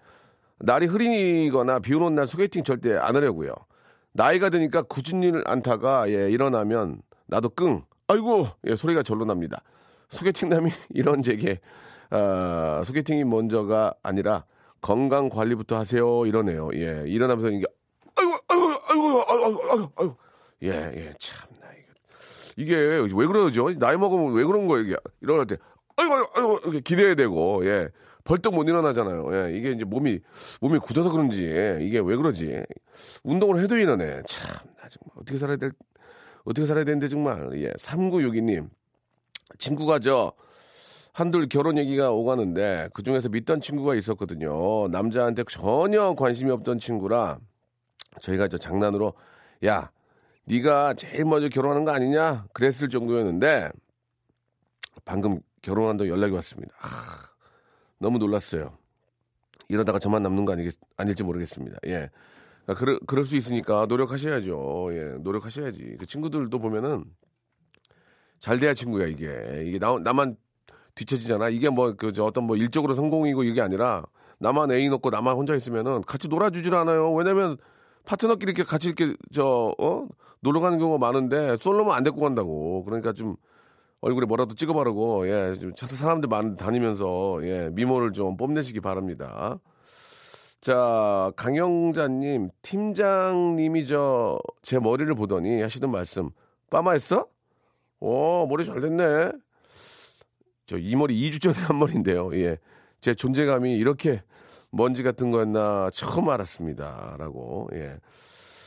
날이 0.59 0.85
흐리거나 0.85 1.79
비 1.79 1.93
오는 1.95 2.15
날 2.15 2.27
소개팅 2.27 2.63
절대 2.63 2.95
안 2.95 3.15
하려고요. 3.15 3.51
나이가 4.13 4.49
드니까 4.49 4.83
굳은 4.83 5.23
일 5.23 5.43
안타가 5.45 6.09
예, 6.09 6.29
일어나면 6.29 7.01
나도 7.25 7.49
끙 7.49 7.83
아이고 8.07 8.47
예, 8.67 8.75
소리가 8.75 9.03
절로 9.03 9.25
납니다. 9.25 9.61
소개팅남이 10.09 10.69
이런 10.91 11.23
제게 11.23 11.59
아, 12.09 12.81
소개팅이 12.85 13.23
먼저가 13.25 13.93
아니라 14.01 14.45
건강 14.81 15.29
관리부터 15.29 15.77
하세요 15.77 16.25
이러네요. 16.25 16.69
예, 16.75 17.03
일어나면서 17.07 17.49
이게 17.49 17.65
아이고 18.15 18.33
아이고 18.47 18.63
아이고 18.89 19.23
아이고 19.27 19.71
아이고 19.71 19.91
아이고 19.97 20.17
예, 20.63 20.69
예, 20.69 21.13
참나 21.19 21.67
이게 22.57 22.65
이게 23.05 23.15
왜 23.15 23.27
그러죠? 23.27 23.73
나이 23.77 23.97
먹으면 23.97 24.33
왜 24.33 24.43
그런 24.43 24.67
거예요? 24.67 24.85
이게 24.85 24.95
일어날 25.21 25.45
때 25.45 25.57
아이고 25.97 26.13
아이고 26.35 26.59
이렇게 26.63 26.79
기대야 26.81 27.15
되고 27.15 27.65
예. 27.65 27.89
벌떡 28.23 28.53
못 28.55 28.67
일어나잖아요. 28.67 29.29
예, 29.33 29.57
이게 29.57 29.71
이제 29.71 29.85
몸이 29.85 30.19
몸이 30.59 30.79
굳어서 30.79 31.09
그런지 31.11 31.43
이게 31.81 31.99
왜 31.99 32.15
그러지? 32.17 32.61
운동을 33.23 33.63
해도 33.63 33.77
이러네. 33.77 34.23
참, 34.27 34.53
나 34.81 34.89
정말 34.89 35.15
어떻게 35.15 35.37
살아야 35.37 35.55
될 35.55 35.71
어떻게 36.43 36.67
살아야 36.67 36.83
되는데 36.83 37.07
정말. 37.07 37.49
예, 37.61 37.71
3962님 37.77 38.69
친구가 39.57 39.99
저 39.99 40.33
한둘 41.13 41.49
결혼 41.49 41.77
얘기가 41.77 42.11
오가는데 42.11 42.89
그 42.93 43.01
중에서 43.01 43.29
믿던 43.29 43.61
친구가 43.61 43.95
있었거든요. 43.95 44.87
남자한테 44.89 45.43
전혀 45.49 46.13
관심이 46.13 46.51
없던 46.51 46.79
친구라 46.79 47.39
저희가 48.21 48.47
저 48.47 48.57
장난으로 48.57 49.13
야 49.65 49.91
네가 50.45 50.93
제일 50.93 51.25
먼저 51.25 51.49
결혼하는 51.49 51.85
거 51.85 51.91
아니냐 51.91 52.45
그랬을 52.53 52.89
정도였는데 52.89 53.71
방금 55.05 55.39
결혼한다고 55.61 56.09
연락이 56.09 56.33
왔습니다. 56.33 56.73
하, 56.77 57.27
너무 57.99 58.17
놀랐어요. 58.17 58.77
이러다가 59.69 59.99
저만 59.99 60.23
남는 60.23 60.45
거 60.45 60.53
아니겠, 60.53 60.75
아닐지 60.95 61.23
모르겠습니다. 61.23 61.77
예. 61.87 62.09
아, 62.67 62.73
그러, 62.73 62.99
그럴 63.07 63.25
수 63.25 63.35
있으니까 63.35 63.85
노력하셔야죠. 63.87 64.89
예, 64.91 65.17
노력하셔야지. 65.19 65.97
그 65.99 66.05
친구들도 66.05 66.59
보면은 66.59 67.05
잘 68.39 68.59
돼야 68.59 68.73
친구야, 68.73 69.07
이게. 69.07 69.63
이게 69.65 69.79
나, 69.79 69.97
나만 69.99 70.37
뒤처지잖아. 70.95 71.49
이게 71.49 71.69
뭐, 71.69 71.93
그, 71.97 72.11
저 72.11 72.23
어떤 72.23 72.45
뭐 72.45 72.55
일적으로 72.55 72.93
성공이고 72.93 73.43
이게 73.43 73.61
아니라 73.61 74.03
나만 74.39 74.71
애인 74.71 74.93
없고 74.93 75.09
나만 75.09 75.35
혼자 75.35 75.55
있으면은 75.55 76.01
같이 76.03 76.27
놀아주질 76.27 76.73
않아요. 76.75 77.13
왜냐면 77.13 77.57
파트너끼리 78.05 78.51
이렇게 78.51 78.63
같이 78.63 78.89
이렇게 78.89 79.15
저, 79.33 79.73
어? 79.79 80.07
놀러 80.39 80.59
가는 80.59 80.77
경우가 80.77 80.97
많은데 80.99 81.57
솔로면 81.57 81.93
안 81.95 82.03
데리고 82.03 82.21
간다고. 82.21 82.83
그러니까 82.85 83.11
좀 83.13 83.35
얼굴에 84.01 84.25
뭐라도 84.27 84.53
찍어 84.55 84.73
바르고 84.73 85.27
예, 85.27 85.55
좀 85.55 85.73
사람들 85.75 86.29
많이 86.29 86.55
다니면서 86.55 87.39
예, 87.43 87.69
미모를 87.73 88.11
좀 88.13 88.37
뽐내시기 88.37 88.79
바랍니다. 88.79 89.59
자, 90.61 91.31
강영자님, 91.35 92.49
팀장님이 92.61 93.85
저 93.87 94.39
제 94.61 94.79
머리를 94.79 95.13
보더니 95.15 95.61
하시는 95.61 95.89
말씀, 95.89 96.29
빠마했어? 96.69 97.27
오, 97.99 98.45
머리 98.47 98.65
잘 98.65 98.79
됐네. 98.81 99.31
저 100.67 100.77
이 100.77 100.95
머리 100.95 101.15
2주 101.29 101.41
전에 101.41 101.55
한 101.57 101.79
머리인데요. 101.79 102.29
예. 102.35 102.57
제 102.99 103.13
존재감이 103.13 103.75
이렇게 103.75 104.21
먼지 104.71 105.01
같은 105.03 105.31
거였나 105.31 105.89
처음 105.93 106.29
알았습니다. 106.29 107.15
라고, 107.17 107.69
예. 107.73 107.97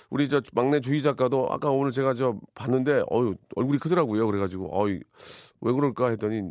우리 0.09 0.29
저 0.29 0.41
막내 0.55 0.81
주희 0.81 1.03
작가도 1.03 1.49
아까 1.53 1.71
오늘 1.71 1.93
제가 1.93 2.15
저 2.15 2.37
봤는데 2.55 3.05
어유 3.13 3.37
얼굴이 3.55 3.79
크더라고요. 3.79 4.27
그래가지고 4.27 4.69
어이 4.73 5.01
왜 5.61 5.73
그럴까 5.73 6.09
했더니 6.11 6.51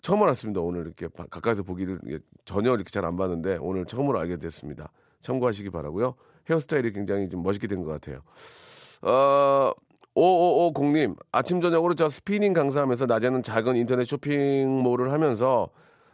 처음 0.00 0.22
알았습니다. 0.22 0.60
오늘 0.62 0.86
이렇게 0.86 1.08
가까이서 1.30 1.62
보기를 1.62 2.00
전혀 2.46 2.72
이렇게 2.74 2.88
잘 2.90 3.04
안 3.04 3.16
봤는데 3.16 3.58
오늘 3.60 3.84
처음으로 3.84 4.18
알게 4.20 4.38
됐습니다. 4.38 4.90
참고하시기 5.20 5.68
바라고요. 5.70 6.14
헤어스타일이 6.48 6.92
굉장히 6.92 7.28
좀 7.28 7.42
멋있게 7.42 7.66
된 7.66 7.84
것 7.84 7.90
같아요. 7.90 8.22
어, 9.02 9.72
5550님, 10.16 11.16
아침, 11.32 11.60
저녁으로 11.60 11.94
저 11.94 12.08
스피닝 12.08 12.52
강사하면서 12.52 13.06
낮에는 13.06 13.42
작은 13.42 13.76
인터넷 13.76 14.04
쇼핑몰을 14.04 15.12
하면서 15.12 15.70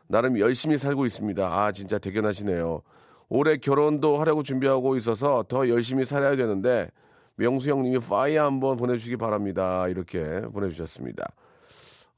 나름 0.06 0.38
열심히 0.38 0.78
살고 0.78 1.06
있습니다. 1.06 1.46
아, 1.46 1.72
진짜 1.72 1.98
대견하시네요. 1.98 2.82
올해 3.28 3.56
결혼도 3.56 4.18
하려고 4.18 4.42
준비하고 4.42 4.96
있어서 4.96 5.44
더 5.48 5.68
열심히 5.68 6.04
살아야 6.04 6.36
되는데 6.36 6.88
명수 7.36 7.70
형님이 7.70 7.98
fire 7.98 8.44
한번 8.44 8.76
보내주시기 8.76 9.16
바랍니다. 9.16 9.88
이렇게 9.88 10.42
보내주셨습니다. 10.52 11.32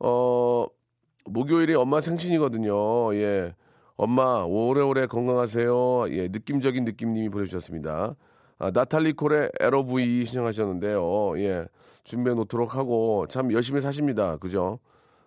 어, 0.00 0.66
목요일이 1.24 1.74
엄마 1.74 2.00
생신이거든요. 2.00 3.14
예. 3.14 3.54
엄마, 3.96 4.44
오래오래 4.44 5.06
건강하세요. 5.06 6.10
예, 6.10 6.28
느낌적인 6.28 6.84
느낌님이 6.84 7.30
보내주셨습니다. 7.30 8.14
아, 8.58 8.70
나탈리 8.70 9.12
콜의 9.12 9.52
에러브이 9.60 10.24
신청하셨는데요. 10.26 11.38
예, 11.40 11.66
준비해 12.04 12.34
놓도록 12.34 12.74
하고, 12.74 13.26
참 13.28 13.52
열심히 13.52 13.80
사십니다. 13.80 14.36
그죠? 14.38 14.80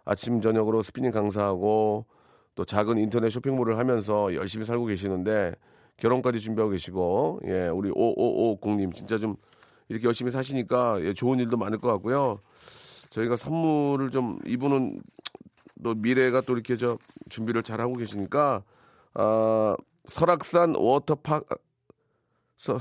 아침, 0.03 0.41
저녁으로 0.41 0.81
스피닝 0.81 1.11
강사하고, 1.11 2.05
또 2.55 2.65
작은 2.65 2.97
인터넷 2.97 3.29
쇼핑몰을 3.29 3.77
하면서 3.77 4.33
열심히 4.33 4.65
살고 4.65 4.85
계시는데, 4.85 5.55
결혼까지 5.97 6.39
준비하고 6.39 6.71
계시고, 6.71 7.41
예, 7.45 7.67
우리 7.67 7.89
5550님 7.91 8.93
진짜 8.93 9.17
좀 9.17 9.37
이렇게 9.91 10.07
열심히 10.07 10.31
사시니까 10.31 10.99
예, 11.03 11.13
좋은 11.13 11.39
일도 11.39 11.57
많을 11.57 11.77
것 11.77 11.89
같고요. 11.89 12.39
저희가 13.09 13.35
선물을 13.35 14.09
좀 14.09 14.39
이분은 14.45 15.01
또 15.83 15.93
미래가 15.95 16.41
또 16.41 16.53
이렇게 16.53 16.77
저 16.77 16.97
준비를 17.29 17.61
잘 17.61 17.81
하고 17.81 17.95
계시니까 17.95 18.63
아, 19.15 19.75
설악산 20.05 20.75
워터파크 20.77 21.55
서, 22.57 22.79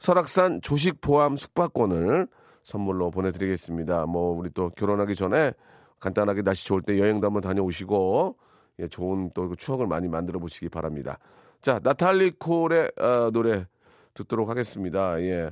설악산 0.00 0.62
조식 0.62 1.00
포함 1.02 1.36
숙박권을 1.36 2.26
선물로 2.62 3.10
보내드리겠습니다. 3.10 4.06
뭐 4.06 4.36
우리 4.36 4.50
또 4.50 4.70
결혼하기 4.70 5.14
전에 5.14 5.52
간단하게 6.00 6.42
날씨 6.42 6.66
좋을 6.66 6.82
때 6.82 6.98
여행도 6.98 7.26
한번 7.26 7.42
다녀오시고 7.42 8.36
예, 8.80 8.88
좋은 8.88 9.30
또 9.34 9.54
추억을 9.54 9.86
많이 9.86 10.08
만들어 10.08 10.40
보시기 10.40 10.70
바랍니다. 10.70 11.18
자, 11.60 11.78
나탈리 11.82 12.32
콜의 12.38 12.92
어, 12.98 13.30
노래 13.30 13.66
듣도록 14.14 14.48
하겠습니다. 14.48 15.20
예. 15.20 15.50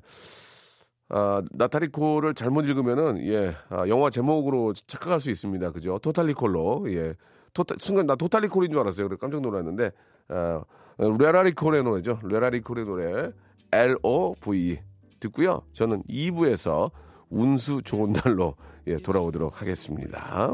아, 1.10 1.42
나탈리 1.50 1.88
콜을 1.88 2.34
잘못 2.34 2.62
읽으면은 2.62 3.22
예, 3.26 3.54
아, 3.68 3.86
영화 3.88 4.08
제목으로 4.08 4.72
착각할 4.72 5.20
수 5.20 5.30
있습니다. 5.30 5.72
그죠? 5.72 5.98
토탈리 5.98 6.32
콜로. 6.32 6.86
예. 6.88 7.14
토타, 7.52 7.74
순간 7.78 8.06
나 8.06 8.16
토탈리 8.16 8.48
콜인 8.48 8.70
줄 8.70 8.80
알았어요. 8.80 9.08
그래 9.08 9.18
깜짝 9.20 9.42
놀랐는데 9.42 9.90
아, 10.28 10.64
레라리 10.96 11.52
콜의 11.52 11.82
노래죠. 11.82 12.18
레라리 12.24 12.62
콜의 12.62 12.86
노래 12.86 13.30
L 13.72 13.96
O 14.02 14.34
V 14.34 14.72
E 14.72 14.78
듣고요. 15.20 15.62
저는 15.72 16.02
2부에서 16.08 16.90
운수 17.28 17.82
좋은 17.82 18.12
날로 18.12 18.54
예, 18.86 18.96
돌아오도록 18.96 19.60
하겠습니다. 19.60 20.52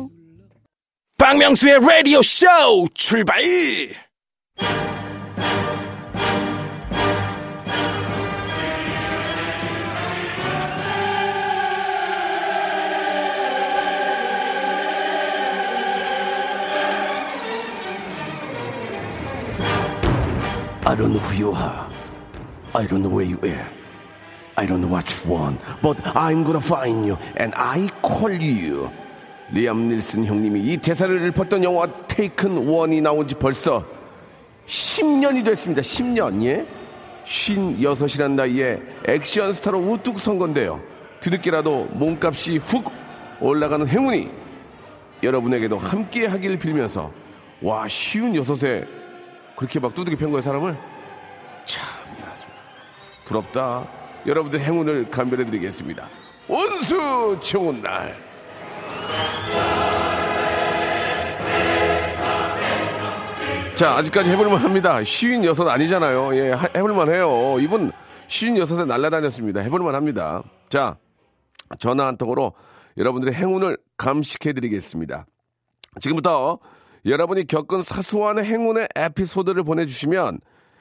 박명수의 1.18 1.80
라디오 1.80 2.21
쇼 2.23 2.47
출발! 2.94 3.42
You 21.35 21.52
are. 21.52 22.03
I 22.75 22.87
don't 22.87 23.02
know 23.02 23.14
where 23.14 23.25
you 23.25 23.38
are. 23.43 23.66
I 24.57 24.66
don't 24.66 24.81
know 24.81 24.88
what 24.88 25.07
you 25.11 25.33
want. 25.33 25.61
But 25.81 25.97
I'm 26.16 26.45
gonna 26.45 26.61
find 26.61 27.07
you 27.07 27.16
and 27.37 27.54
I 27.57 27.88
call 28.02 28.35
you. 28.35 28.90
리암 29.52 29.88
닐슨 29.88 30.25
형님이 30.25 30.61
이 30.61 30.76
대사를 30.78 31.14
읊었던 31.28 31.62
영화 31.64 31.87
테이큰 32.09 32.66
원이 32.66 33.00
나온 33.00 33.28
지 33.28 33.35
벌써 33.35 33.85
10년이 34.66 35.45
됐습니다. 35.45 35.83
10년, 35.83 36.43
예? 36.45 36.66
56이란 37.25 38.33
나이에 38.33 38.81
액션 39.07 39.52
스타로 39.52 39.78
우뚝 39.78 40.19
선 40.19 40.38
건데요. 40.38 40.81
뒤늦게라도 41.21 41.88
몸값이 41.93 42.59
훅 42.59 42.90
올라가는 43.40 43.87
행운이 43.87 44.31
여러분에게도 45.23 45.78
함께 45.78 46.26
하길 46.26 46.59
빌면서 46.59 47.12
와, 47.62 47.88
쉬운 47.88 48.35
여섯에 48.35 48.85
그렇게 49.57 49.78
막 49.81 49.95
두둑이 49.95 50.16
편 50.16 50.31
거예요, 50.31 50.43
사람을? 50.43 50.76
부럽다. 53.25 53.87
여러분들 54.26 54.61
행운을 54.61 55.11
감별해 55.11 55.45
드리겠습니다. 55.47 56.09
운수 56.49 57.38
좋은 57.43 57.83
날. 57.83 58.16
자, 63.75 63.97
아직까지 63.97 64.31
해볼만 64.31 64.59
합니다. 64.59 65.02
쉬운 65.02 65.45
여섯 65.45 65.69
아니잖아요. 65.69 66.35
예, 66.37 66.52
하- 66.52 66.69
해볼만 66.76 67.12
해요. 67.12 67.57
이분 67.61 67.90
쉬운 68.28 68.57
여섯에 68.57 68.85
날라다녔습니다. 68.85 69.61
해볼만 69.62 69.95
합니다. 69.97 70.43
자, 70.69 70.97
전화 71.81 72.07
한 72.07 72.16
통으로 72.16 72.52
여러분들의 72.97 73.35
행운을 73.35 73.76
감식해 73.97 74.52
드리겠습니다. 74.52 75.26
지금부터 76.00 76.59
여러분이 77.04 77.47
겪은 77.49 77.83
사소한 77.83 78.43
행운의 78.45 78.88
에피소드를 78.95 79.64
보내주시면 79.64 80.38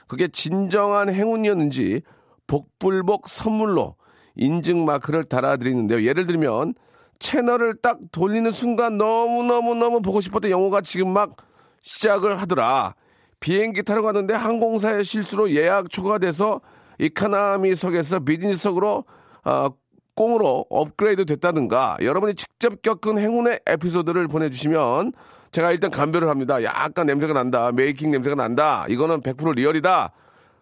그게 0.07 0.27
진정한 0.27 1.09
행운이었는지 1.13 2.01
복불복 2.47 3.27
선물로 3.27 3.95
인증 4.35 4.85
마크를 4.85 5.23
달아드리는데요. 5.23 6.03
예를 6.03 6.25
들면 6.25 6.73
채널을 7.19 7.75
딱 7.81 7.99
돌리는 8.11 8.49
순간 8.51 8.97
너무너무너무 8.97 10.01
보고 10.01 10.19
싶었던 10.21 10.51
영화가 10.51 10.81
지금 10.81 11.09
막 11.09 11.33
시작을 11.81 12.41
하더라. 12.41 12.95
비행기 13.39 13.83
타러 13.83 14.01
갔는데 14.01 14.33
항공사의 14.33 15.03
실수로 15.03 15.51
예약 15.51 15.89
초과돼서 15.89 16.61
이코노미석에서 16.99 18.21
비즈니스석으로 18.21 19.05
아, 19.43 19.69
꽁으로 20.15 20.65
업그레이드 20.69 21.25
됐다든가 21.25 21.97
여러분이 22.01 22.35
직접 22.35 22.81
겪은 22.81 23.17
행운의 23.17 23.61
에피소드를 23.65 24.27
보내주시면 24.27 25.11
제가 25.51 25.71
일단 25.71 25.91
감별을 25.91 26.29
합니다. 26.29 26.63
약간 26.63 27.05
냄새가 27.05 27.33
난다. 27.33 27.71
making 27.71 28.11
냄새가 28.11 28.35
난다. 28.35 28.85
이거는 28.89 29.21
100% 29.21 29.55
real이다. 29.55 30.11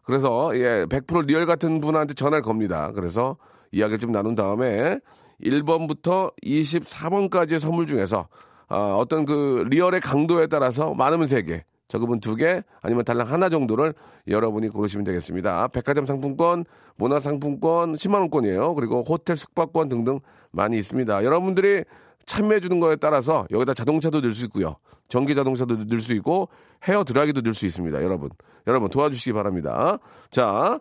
그래서 0.03 0.51
예, 0.55 0.85
100% 0.85 1.25
real 1.25 1.45
같은 1.45 1.79
분한테 1.81 2.13
전화를 2.13 2.41
겁니다. 2.41 2.91
그래서 2.93 3.37
이야기를 3.71 3.99
좀 3.99 4.11
나눈 4.11 4.35
다음에 4.35 4.99
1번부터 5.43 6.33
24번까지의 6.43 7.59
선물 7.59 7.87
중에서 7.87 8.27
아, 8.67 8.95
어떤 8.97 9.25
그 9.25 9.65
real의 9.69 10.01
강도에 10.01 10.47
따라서 10.47 10.93
많으면 10.93 11.27
3개, 11.27 11.63
적으면 11.91 12.21
2개, 12.21 12.63
아니면 12.81 13.03
달랑 13.03 13.27
하나 13.27 13.49
정도를 13.49 13.93
여러분이 14.29 14.69
고르시면 14.69 15.03
되겠습니다. 15.03 15.67
백화점 15.67 16.05
상품권, 16.05 16.63
문화 16.95 17.19
상품권 17.19 17.95
10만 17.95 18.15
원권이에요. 18.21 18.75
그리고 18.75 19.03
호텔 19.03 19.35
숙박권 19.35 19.89
등등 19.89 20.21
많이 20.51 20.77
있습니다. 20.77 21.25
여러분들이 21.25 21.83
참여해 22.25 22.61
주는 22.61 22.79
거에 22.79 22.95
따라서 22.95 23.45
여기다 23.51 23.73
자동차도 23.73 24.21
넣을 24.21 24.31
수 24.31 24.45
있고요. 24.45 24.77
전기 25.09 25.35
자동차도 25.35 25.75
넣을 25.75 25.99
수 25.99 26.13
있고 26.13 26.47
헤어 26.87 27.03
드라이기도 27.03 27.41
넣을 27.41 27.53
수 27.53 27.65
있습니다. 27.65 28.01
여러분. 28.01 28.29
여러분 28.67 28.89
도와주시기 28.89 29.33
바랍니다. 29.33 29.99
자, 30.29 30.79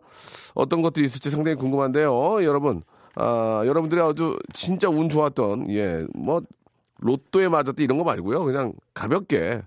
어떤 0.55 0.81
것들이 0.81 1.07
있을지 1.07 1.29
상당히 1.31 1.57
궁금한데요. 1.57 2.45
여러분. 2.45 2.83
아, 3.17 3.63
여러분들이 3.67 4.01
아주 4.01 4.39
진짜 4.53 4.89
운 4.89 5.09
좋았던 5.09 5.73
예, 5.73 6.07
뭐 6.15 6.41
로또에 6.99 7.49
맞았다 7.49 7.83
이런 7.83 7.99
거 7.99 8.05
말고요. 8.05 8.45
그냥 8.45 8.75
가볍게 8.95 9.63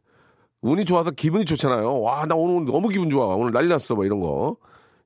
운이 0.63 0.85
좋아서 0.85 1.11
기분이 1.11 1.43
좋잖아요. 1.43 2.01
와, 2.01 2.25
나 2.25 2.35
오늘 2.35 2.65
너무 2.65 2.87
기분 2.87 3.09
좋아. 3.09 3.35
오늘 3.35 3.51
난리 3.51 3.67
났어. 3.67 3.95
뭐 3.95 4.05
이런 4.05 4.21
거. 4.21 4.55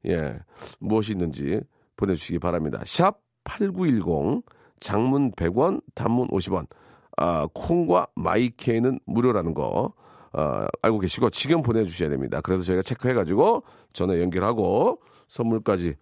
예. 0.05 0.39
무엇이 0.79 1.13
있는지 1.13 1.59
보내주시기 1.95 2.37
바랍니다. 2.37 2.81
샵 2.85 3.19
8910, 3.43 4.43
장문 4.79 5.31
100원, 5.31 5.81
단문 5.95 6.27
50원. 6.27 6.67
아, 7.17 7.47
콩과 7.53 8.07
마이케이는 8.15 8.99
무료라는 9.05 9.55
거. 9.55 9.93
아, 10.31 10.67
알고 10.83 10.99
계시고 10.99 11.31
지금 11.31 11.63
보내주셔야 11.63 12.09
됩니다. 12.09 12.39
그래서 12.41 12.63
저희가 12.63 12.83
체크해가지고 12.83 13.63
전화 13.93 14.19
연결하고 14.21 15.01
선물까지 15.27 15.95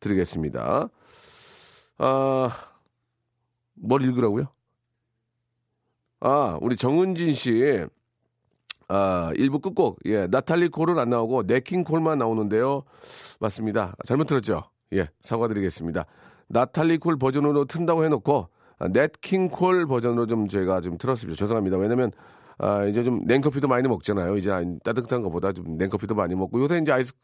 드리겠습니다. 0.00 0.88
아, 1.98 2.50
뭘 3.74 4.02
읽으라고요? 4.02 4.46
아, 6.20 6.58
우리 6.62 6.76
정은진 6.76 7.34
씨. 7.34 7.84
아, 8.96 9.32
일부 9.34 9.58
끝곡. 9.58 9.98
예, 10.04 10.28
나탈리 10.28 10.68
콜은 10.68 11.00
안 11.00 11.10
나오고 11.10 11.42
네킹 11.48 11.82
콜만 11.82 12.18
나오는데요. 12.18 12.84
맞습니다. 13.40 13.96
잘못 14.06 14.28
들었죠? 14.28 14.62
예, 14.92 15.08
사과드리겠습니다. 15.20 16.06
나탈리 16.46 16.98
콜 16.98 17.18
버전으로 17.18 17.64
튼다고 17.64 18.04
해놓고 18.04 18.48
아, 18.78 18.88
넷킹 18.88 19.48
콜 19.48 19.88
버전으로 19.88 20.28
좀 20.28 20.46
제가 20.46 20.80
좀 20.80 20.96
틀었습니다. 20.96 21.36
죄송합니다. 21.36 21.76
왜냐면 21.76 22.12
아, 22.58 22.84
이제 22.84 23.02
좀 23.02 23.22
냉커피도 23.24 23.66
많이 23.66 23.88
먹잖아요. 23.88 24.36
이제 24.36 24.50
따뜻한 24.84 25.22
것보다 25.22 25.52
좀 25.52 25.76
냉커피도 25.76 26.14
많이 26.14 26.36
먹고 26.36 26.62
요새 26.62 26.78
이제 26.78 26.92
아이스 26.92 27.14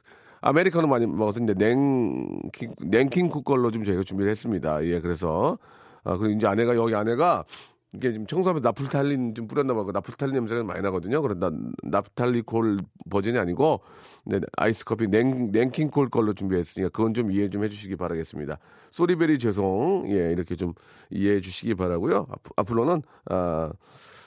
아메리카노 0.40 0.88
많이 0.88 1.06
이제 1.06 1.54
냉킹 1.54 2.74
냉킹 2.80 3.28
콜 3.28 3.44
걸로 3.44 3.70
좀 3.70 3.84
저희가 3.84 4.02
준비를 4.02 4.28
했습니다. 4.28 4.84
예, 4.86 5.00
그래서 5.00 5.56
아, 6.02 6.16
그리고 6.16 6.34
이제 6.34 6.48
아내가 6.48 6.74
여기 6.74 6.96
아내가 6.96 7.44
이게 7.94 8.12
지금 8.12 8.26
청소하면 8.26 8.62
나프탈린 8.62 9.34
좀 9.34 9.48
뿌렸나 9.48 9.74
봐고 9.74 9.90
나프탈린 9.92 10.34
냄새가 10.34 10.62
많이 10.62 10.80
나거든요. 10.80 11.20
그런다 11.22 11.50
나프탈리콜 11.82 12.80
버전이 13.10 13.36
아니고 13.38 13.80
네, 14.26 14.40
아이스 14.56 14.84
커피 14.84 15.08
냉 15.08 15.50
냉킹콜 15.50 16.08
걸로 16.08 16.32
준비했으니까 16.32 16.90
그건 16.90 17.14
좀 17.14 17.32
이해 17.32 17.50
좀 17.50 17.64
해주시기 17.64 17.96
바라겠습니다. 17.96 18.58
소리베리 18.92 19.38
죄송 19.38 20.04
예 20.08 20.30
이렇게 20.32 20.54
좀 20.54 20.74
이해해 21.10 21.40
주시기 21.40 21.74
바라고요. 21.74 22.26
앞, 22.30 22.40
앞으로는 22.56 23.02
아 23.28 23.72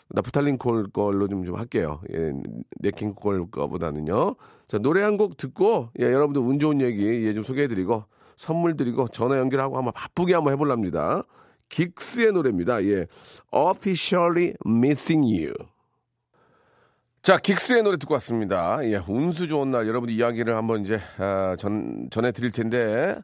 나프탈린 0.10 0.58
콜 0.58 0.88
걸로 0.90 1.28
좀, 1.28 1.46
좀 1.46 1.56
할게요. 1.56 2.02
예, 2.14 2.34
네킹 2.82 3.16
콜 3.16 3.50
거보다는요. 3.50 4.36
자, 4.68 4.78
노래 4.78 5.02
한 5.02 5.18
곡 5.18 5.38
듣고, 5.38 5.90
예, 6.00 6.04
여러분들 6.06 6.42
운 6.42 6.60
좋은 6.60 6.82
얘기, 6.82 7.26
예, 7.26 7.34
좀 7.34 7.42
소개해드리고, 7.44 8.04
선물 8.38 8.76
드리고, 8.78 9.08
전화 9.08 9.38
연결하고 9.40 9.78
한번 9.78 9.94
바쁘게 9.94 10.34
한번 10.36 10.54
해볼랍니다. 10.54 11.24
긱스의 11.74 12.32
노래입니다. 12.34 12.84
예. 12.86 13.08
Officially 13.52 14.54
Missing 14.66 15.26
You. 15.26 15.54
자, 17.24 17.38
긱스의 17.38 17.84
노래 17.84 17.98
듣고 17.98 18.14
왔습니다. 18.16 18.80
예, 18.84 18.98
운수 19.08 19.48
좋은 19.48 19.72
날 19.72 19.88
여러분 19.88 20.10
이야기를 20.10 20.56
한번 20.56 20.82
이제 20.82 21.00
아, 21.18 21.56
전 21.58 22.10
전해 22.12 22.32
드릴 22.32 22.52
텐데 22.52 23.18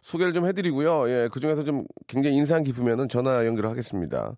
소개를 0.00 0.32
좀 0.32 0.46
해드리고요. 0.46 1.08
예, 1.10 1.28
그 1.30 1.38
중에서 1.38 1.62
좀 1.62 1.84
굉장히 2.08 2.36
인상 2.36 2.64
깊으면은 2.64 3.08
전화 3.08 3.46
연결을 3.46 3.70
하겠습니다. 3.70 4.36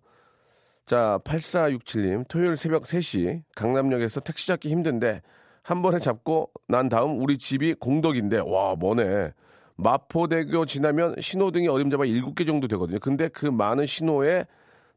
자, 0.85 1.19
8467님, 1.23 2.27
토요일 2.27 2.57
새벽 2.57 2.83
3시 2.83 3.41
강남역에서 3.55 4.19
택시 4.19 4.45
잡기 4.47 4.69
힘든데 4.69 5.21
한 5.63 5.81
번에 5.81 5.97
잡고 5.97 6.51
난 6.67 6.89
다음 6.89 7.19
우리 7.19 7.39
집이 7.39 7.75
공덕인데 7.75 8.41
와 8.45 8.75
머네. 8.77 9.31
마포대교 9.77 10.65
지나면 10.65 11.15
신호등이 11.19 11.67
어림잡아 11.67 12.03
7개 12.03 12.45
정도 12.47 12.67
되거든요. 12.67 12.99
근데 12.99 13.27
그 13.27 13.45
많은 13.45 13.85
신호에 13.85 14.45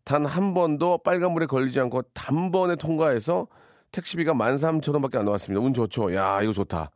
단 0.05 0.25
한 0.25 0.55
번도 0.55 0.99
빨간불에 1.05 1.47
걸리지 1.47 1.81
않고 1.81 2.03
단번에 2.15 2.77
통과해서 2.77 3.47
택시비가 3.93 4.33
13,000원밖에 4.35 5.17
안 5.17 5.25
나왔습니다. 5.27 5.65
운 5.65 5.75
좋죠. 5.75 6.15
야, 6.15 6.41
이거 6.43 6.53
좋다. 6.53 6.91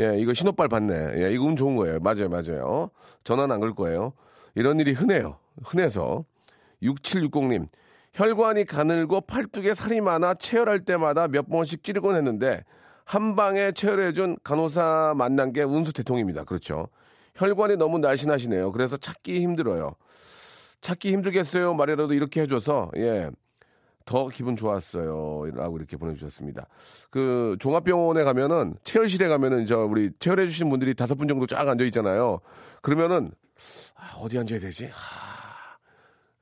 예, 0.00 0.16
이거 0.18 0.34
신호빨 0.34 0.68
받네. 0.68 1.22
예, 1.24 1.32
이거 1.32 1.44
운 1.44 1.56
좋은 1.56 1.76
거예요. 1.76 1.98
맞아요, 2.00 2.28
맞아요. 2.28 2.90
전화는 3.24 3.54
안 3.54 3.60
걸 3.60 3.74
거예요. 3.74 4.12
이런 4.54 4.78
일이 4.80 4.92
흔해요. 4.92 5.38
흔해서. 5.64 6.24
6760님, 6.82 7.66
혈관이 8.14 8.64
가늘고 8.64 9.22
팔뚝에 9.22 9.74
살이 9.74 10.00
많아 10.00 10.34
체열할 10.34 10.84
때마다 10.84 11.26
몇 11.28 11.48
번씩 11.48 11.82
찌르곤 11.82 12.16
했는데 12.16 12.64
한 13.04 13.34
방에 13.34 13.72
체열해준 13.72 14.38
간호사 14.44 15.14
만난 15.16 15.52
게 15.52 15.62
운수 15.62 15.92
대통입니다. 15.92 16.44
그렇죠. 16.44 16.88
혈관이 17.38 17.76
너무 17.76 17.98
날씬하시네요. 17.98 18.72
그래서 18.72 18.96
찾기 18.96 19.40
힘들어요. 19.40 19.94
찾기 20.80 21.12
힘들겠어요. 21.12 21.74
말이라도 21.74 22.12
이렇게 22.14 22.42
해줘서, 22.42 22.90
예. 22.96 23.30
더 24.04 24.28
기분 24.28 24.56
좋았어요. 24.56 25.50
라고 25.54 25.76
이렇게 25.76 25.96
보내주셨습니다. 25.96 26.66
그, 27.10 27.56
종합병원에 27.60 28.24
가면은, 28.24 28.74
체열실에 28.82 29.28
가면은, 29.28 29.66
저, 29.66 29.80
우리, 29.80 30.10
체열해주신 30.18 30.68
분들이 30.70 30.94
다섯 30.94 31.14
분 31.14 31.28
정도 31.28 31.46
쫙 31.46 31.68
앉아 31.68 31.84
있잖아요. 31.84 32.40
그러면은, 32.82 33.30
아, 33.94 34.16
어디 34.20 34.38
앉아야 34.38 34.58
되지? 34.58 34.86
아, 34.86 35.76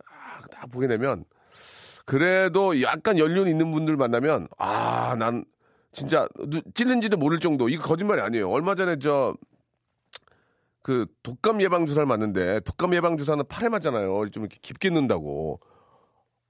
아, 0.04 0.46
딱 0.50 0.70
보게 0.70 0.86
되면, 0.86 1.24
그래도 2.04 2.80
약간 2.82 3.18
연륜 3.18 3.48
있는 3.48 3.72
분들 3.72 3.96
만나면, 3.96 4.48
아, 4.58 5.16
난, 5.18 5.44
진짜, 5.92 6.28
누- 6.48 6.62
찔른지도 6.72 7.16
모를 7.16 7.40
정도. 7.40 7.68
이거 7.68 7.82
거짓말이 7.82 8.20
아니에요. 8.20 8.48
얼마 8.50 8.74
전에 8.74 8.98
저, 9.00 9.34
그 10.86 11.04
독감 11.24 11.60
예방 11.62 11.84
주사를 11.84 12.06
맞는데 12.06 12.60
독감 12.60 12.94
예방 12.94 13.16
주사는 13.16 13.44
팔에 13.48 13.68
맞잖아요. 13.68 14.28
좀 14.28 14.44
이렇게 14.44 14.56
깊게 14.62 14.90
넣는다고. 14.90 15.58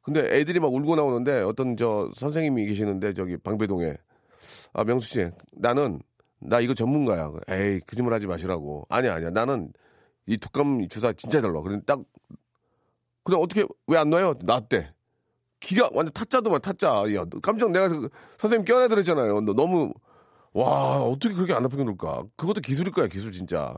근데 0.03 0.21
애들이 0.31 0.61
막 0.61 0.75
울고 0.75 0.95
나오는데 0.95 1.41
어떤 1.41 1.75
저 1.75 2.11
선생님이 2.15 2.67
계시는데 2.67 3.15
저기 3.15 3.39
방배동에 3.39 3.95
아 4.75 4.85
명수 4.85 5.09
씨 5.09 5.31
나는 5.53 6.01
나 6.39 6.61
이거 6.61 6.75
전문가야. 6.75 7.33
에이 7.49 7.81
거짓말 7.87 8.13
하지 8.13 8.27
마시라고. 8.27 8.85
아니야 8.91 9.15
아니야 9.15 9.31
나는 9.31 9.73
이 10.27 10.37
독감 10.37 10.87
주사 10.91 11.15
진짜 11.15 11.41
잘 11.41 11.53
놔. 11.53 11.63
그런데 11.63 11.87
딱 11.87 12.01
근데 13.25 13.41
어떻게 13.41 13.65
왜 13.87 13.97
안 13.97 14.11
놔요? 14.11 14.35
놨대. 14.43 14.93
기가 15.61 15.89
완전 15.95 16.13
타짜도만 16.13 16.61
타짜. 16.61 17.05
야 17.15 17.25
깜짝 17.43 17.71
내가 17.71 17.89
그 17.89 18.11
선생님 18.37 18.67
껴내드렸잖아요. 18.67 19.41
너 19.41 19.55
너무 19.55 19.95
와 20.53 21.01
어떻게 21.01 21.33
그렇게 21.35 21.55
안 21.55 21.65
아프게 21.65 21.85
놀까? 21.85 22.25
그것도 22.37 22.61
기술일 22.61 22.93
거야 22.93 23.07
기술 23.07 23.33
진짜. 23.33 23.75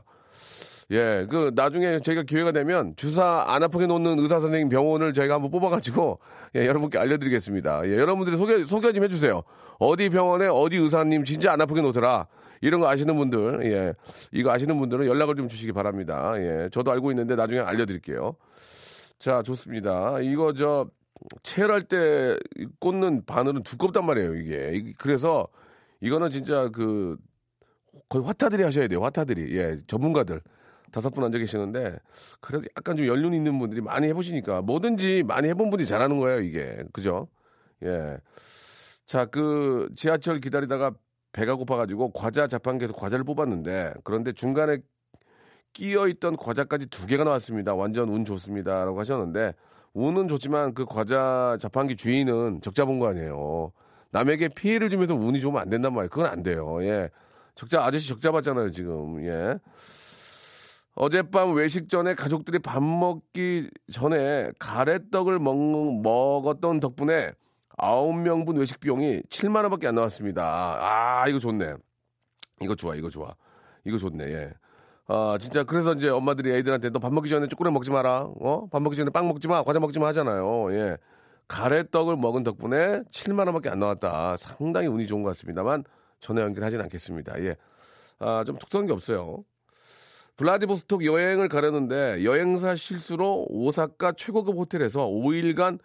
예, 0.91 1.27
그 1.29 1.51
나중에 1.53 1.99
저희가 1.99 2.23
기회가 2.23 2.51
되면 2.51 2.95
주사 2.95 3.45
안 3.47 3.61
아프게 3.61 3.85
놓는 3.85 4.17
의사 4.19 4.39
선생님 4.39 4.69
병원을 4.69 5.13
저희가 5.13 5.35
한번 5.35 5.51
뽑아가지고 5.51 6.19
예, 6.55 6.65
여러분께 6.65 6.97
알려드리겠습니다. 6.97 7.87
예, 7.87 7.95
여러분들이 7.97 8.37
소개 8.37 8.65
소개 8.65 8.91
좀 8.91 9.03
해주세요. 9.03 9.43
어디 9.77 10.09
병원에 10.09 10.47
어디 10.47 10.77
의사님 10.77 11.25
진짜 11.25 11.53
안 11.53 11.61
아프게 11.61 11.81
놓더라. 11.81 12.27
이런 12.61 12.81
거 12.81 12.89
아시는 12.89 13.15
분들, 13.15 13.71
예, 13.71 13.93
이거 14.33 14.51
아시는 14.51 14.77
분들은 14.79 15.05
연락을 15.05 15.35
좀 15.35 15.47
주시기 15.47 15.71
바랍니다. 15.71 16.33
예, 16.37 16.69
저도 16.71 16.91
알고 16.91 17.11
있는데 17.11 17.35
나중에 17.35 17.59
알려드릴게요. 17.61 18.35
자, 19.19 19.43
좋습니다. 19.43 20.19
이거 20.21 20.53
저 20.53 20.89
체열할 21.43 21.83
때 21.83 22.35
꽂는 22.79 23.25
바늘은 23.25 23.63
두껍단 23.63 24.05
말이에요, 24.05 24.35
이게. 24.35 24.71
이- 24.73 24.93
그래서 24.97 25.47
이거는 26.01 26.31
진짜 26.31 26.69
그 26.69 27.15
거의 28.09 28.25
화타들이 28.25 28.63
하셔야 28.63 28.87
돼요, 28.87 29.01
화타들이. 29.03 29.57
예, 29.57 29.77
전문가들. 29.87 30.41
다섯 30.91 31.09
분 31.11 31.23
앉아 31.23 31.37
계시는데 31.37 31.97
그래도 32.39 32.65
약간 32.77 32.97
좀 32.97 33.07
연륜 33.07 33.33
있는 33.33 33.57
분들이 33.59 33.81
많이 33.81 34.07
해보시니까 34.07 34.61
뭐든지 34.61 35.23
많이 35.23 35.47
해본 35.49 35.69
분이 35.69 35.85
잘하는 35.85 36.17
거예요, 36.17 36.41
이게. 36.41 36.83
그죠? 36.93 37.27
예. 37.83 38.17
자, 39.05 39.25
그 39.25 39.89
지하철 39.95 40.39
기다리다가 40.39 40.91
배가 41.31 41.55
고파가지고 41.55 42.11
과자 42.11 42.47
자판기에서 42.47 42.93
과자를 42.93 43.23
뽑았는데 43.23 43.93
그런데 44.03 44.33
중간에 44.33 44.79
끼어 45.73 46.07
있던 46.07 46.35
과자까지 46.35 46.87
두 46.87 47.05
개가 47.05 47.23
나왔습니다. 47.23 47.75
완전 47.75 48.09
운 48.09 48.25
좋습니다라고 48.25 48.99
하셨는데 48.99 49.53
운은 49.93 50.27
좋지만 50.27 50.73
그 50.73 50.85
과자 50.85 51.57
자판기 51.59 51.95
주인은 51.95 52.61
본거 52.61 53.07
아니에요. 53.07 53.71
남에게 54.11 54.49
피해를 54.49 54.89
주면서 54.89 55.15
운이 55.15 55.39
좋으면 55.39 55.61
안 55.61 55.69
된단 55.69 55.93
말이에요. 55.93 56.09
그건 56.09 56.25
안 56.27 56.43
돼요. 56.43 56.83
예. 56.83 57.09
적자 57.55 57.83
아저씨 57.83 58.07
적자 58.07 58.31
받잖아요, 58.31 58.71
지금. 58.71 59.23
예. 59.25 59.59
어젯밤 60.95 61.53
외식 61.53 61.87
전에 61.89 62.13
가족들이 62.13 62.59
밥 62.59 62.83
먹기 62.83 63.69
전에 63.91 64.51
가래떡을 64.59 65.39
먹, 65.39 66.01
먹었던 66.01 66.79
덕분에 66.79 67.31
아홉 67.77 68.13
명분 68.17 68.57
외식 68.57 68.79
비용이 68.79 69.21
7만 69.29 69.61
원밖에 69.63 69.87
안 69.87 69.95
나왔습니다. 69.95 70.43
아, 70.43 71.27
이거 71.29 71.39
좋네. 71.39 71.73
이거 72.61 72.75
좋아, 72.75 72.95
이거 72.95 73.09
좋아. 73.09 73.33
이거 73.85 73.97
좋네, 73.97 74.25
예. 74.25 74.53
아, 75.07 75.37
진짜 75.39 75.63
그래서 75.63 75.93
이제 75.93 76.09
엄마들이 76.09 76.51
애들한테 76.53 76.89
너 76.89 76.99
밥 76.99 77.13
먹기 77.13 77.29
전에 77.29 77.47
초콜릿 77.47 77.71
먹지 77.71 77.89
마라. 77.91 78.27
어? 78.41 78.67
밥 78.69 78.81
먹기 78.81 78.97
전에 78.97 79.09
빵 79.09 79.27
먹지 79.29 79.47
마. 79.47 79.63
과자 79.63 79.79
먹지 79.79 79.99
마 79.99 80.07
하잖아요. 80.07 80.73
예. 80.73 80.97
가래떡을 81.47 82.17
먹은 82.17 82.43
덕분에 82.43 83.03
7만 83.11 83.45
원밖에 83.45 83.69
안 83.69 83.79
나왔다. 83.79 84.35
상당히 84.37 84.87
운이 84.87 85.07
좋은 85.07 85.23
것 85.23 85.29
같습니다만 85.29 85.83
전화 86.19 86.41
연결하진 86.41 86.81
않겠습니다. 86.81 87.41
예. 87.43 87.55
아, 88.19 88.43
좀 88.45 88.57
특별한 88.59 88.87
게 88.87 88.93
없어요. 88.93 89.43
블라디보스톡 90.39 91.03
여행을 91.03 91.49
가려는데 91.49 92.23
여행사 92.23 92.73
실수로 92.73 93.45
오사카 93.49 94.13
최고급 94.13 94.55
호텔에서 94.55 95.05
5일간 95.05 95.79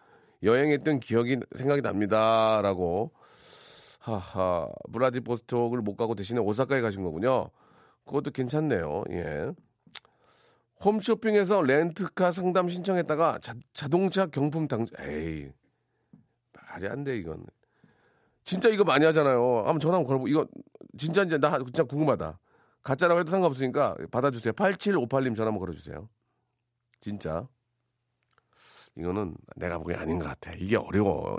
여행했던 0.45 1.01
기억이 1.01 1.40
생각이 1.57 1.83
납니다 1.83 2.61
라고 2.62 3.11
하하 3.99 4.69
블라디보스톡을 4.93 5.81
못 5.81 5.97
가고 5.97 6.14
대신에 6.14 6.38
오사카에 6.38 6.83
가신 6.83 7.03
거군요. 7.03 7.51
그것도 8.05 8.31
괜찮네요. 8.31 9.03
예. 9.11 9.51
홈쇼핑에서 10.85 11.62
렌트카 11.62 12.31
상담 12.31 12.69
신청했다가 12.69 13.40
자, 13.43 13.88
동차 13.88 14.27
경품 14.27 14.69
당 14.69 14.87
에이 15.01 15.51
말이 16.53 16.87
안 16.87 17.03
돼 17.03 17.17
이건 17.17 17.45
진짜 18.45 18.69
이거 18.69 18.85
많이 18.85 19.05
하잖아요. 19.07 19.62
한번 19.64 19.81
전화 19.81 19.97
한번 19.97 20.07
걸어보 20.07 20.29
이거 20.29 20.47
진짜인지 20.97 21.40
나 21.40 21.59
진짜 21.59 21.83
궁금하다. 21.83 22.38
가짜라고 22.85 23.20
해도 23.20 23.31
상관없으니까 23.31 23.97
받아주세요. 24.11 24.53
8758님 24.53 25.35
전화 25.35 25.49
한번 25.49 25.59
걸어주세요. 25.59 26.09
진짜. 27.01 27.49
이거는 28.97 29.35
내가 29.57 29.79
보기엔 29.79 29.99
아닌 29.99 30.18
것 30.18 30.27
같아. 30.27 30.53
이게 30.53 30.77
어려워. 30.77 31.38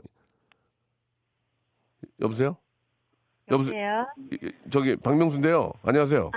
여보세요? 2.19 2.57
여보세요? 3.49 3.77
여보세요? 3.77 4.07
저기 4.71 4.95
박명수인데요. 4.97 5.71
안녕하세요. 5.83 6.31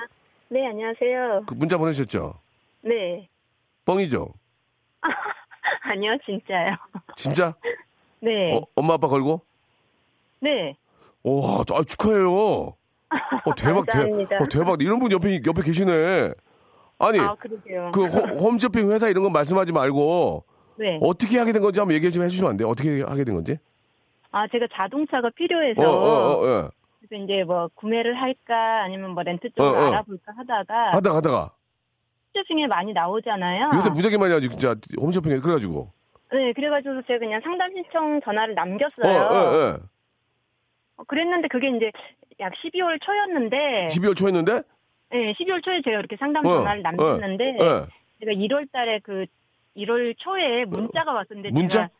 네, 0.50 0.66
안녕하세요. 0.66 1.44
그 1.46 1.54
문자 1.54 1.76
보내셨죠? 1.78 2.38
네. 2.82 3.28
뻥이죠? 3.84 4.32
아니요, 5.82 6.16
진짜요. 6.24 6.76
진짜? 7.16 7.54
네. 8.20 8.54
어, 8.54 8.60
엄마 8.74 8.94
아빠 8.94 9.08
걸고? 9.08 9.40
네. 10.40 10.76
와, 11.22 11.62
저- 11.66 11.76
아, 11.76 11.82
축하해요. 11.82 12.76
어, 13.44 13.54
대박, 13.54 13.86
대, 13.86 13.98
감사합니다. 13.98 14.36
어, 14.36 14.44
대박. 14.50 14.82
이런 14.82 14.98
분 14.98 15.10
옆에, 15.12 15.40
옆에 15.46 15.62
계시네. 15.62 16.32
아니, 16.98 17.18
아. 17.20 17.34
그 17.92 18.04
홈- 18.06 18.38
홈쇼핑 18.38 18.90
회사 18.90 19.08
이런 19.08 19.22
거 19.22 19.30
말씀하지 19.30 19.72
말고 19.72 20.44
네. 20.76 20.98
어떻게 21.00 21.38
하게 21.38 21.52
된 21.52 21.62
건지 21.62 21.78
한번 21.80 21.94
얘기 21.94 22.10
좀 22.10 22.22
해주시면 22.24 22.50
안 22.50 22.56
돼요? 22.56 22.68
어떻게 22.68 23.02
하게 23.02 23.24
된 23.24 23.34
건지? 23.34 23.56
아, 24.30 24.46
제가 24.48 24.66
자동차가 24.72 25.30
필요해서 25.30 25.80
어, 25.80 25.84
어, 25.86 26.40
어, 26.42 26.46
예. 26.46 26.68
그래서 27.08 27.24
이제 27.24 27.44
뭐 27.44 27.68
구매를 27.74 28.20
할까 28.20 28.82
아니면 28.84 29.10
뭐 29.12 29.22
렌트 29.22 29.48
쪽을 29.56 29.62
어, 29.78 29.80
어. 29.84 29.86
알아볼까 29.88 30.32
하다가 30.36 30.90
하다가 30.96 31.16
하다가. 31.16 31.50
쇼핑에 32.36 32.66
많이 32.66 32.92
나오잖아요. 32.92 33.70
요새 33.74 33.88
무지하게 33.90 34.18
많이 34.18 34.32
하지, 34.34 34.48
진짜. 34.50 34.74
홈쇼핑에. 35.00 35.38
그래가지고. 35.38 35.90
네, 36.32 36.52
그래가지고 36.52 37.02
제가 37.06 37.18
그냥 37.20 37.40
상담 37.42 37.72
신청 37.72 38.20
전화를 38.22 38.52
어, 38.52 38.64
남겼어요. 38.64 39.06
예, 39.06 39.08
예. 39.72 39.76
어, 40.98 41.04
그랬는데 41.06 41.48
그게 41.48 41.68
이제 41.74 41.90
약 42.40 42.52
12월 42.54 43.00
초였는데 43.00 43.88
12월 43.90 44.16
초였는데? 44.16 44.62
네, 45.10 45.32
12월 45.34 45.62
초에 45.62 45.80
제가 45.82 45.98
이렇게 45.98 46.16
상담 46.16 46.46
어, 46.46 46.54
전화를 46.54 46.82
남겼는데 46.82 47.44
예. 47.60 47.86
제가 48.20 48.32
1월 48.32 48.70
달에 48.72 49.00
그 49.02 49.26
1월 49.76 50.14
초에 50.18 50.64
문자가 50.64 51.12
왔었는데 51.12 51.50
문자? 51.50 51.88
제가 51.88 51.90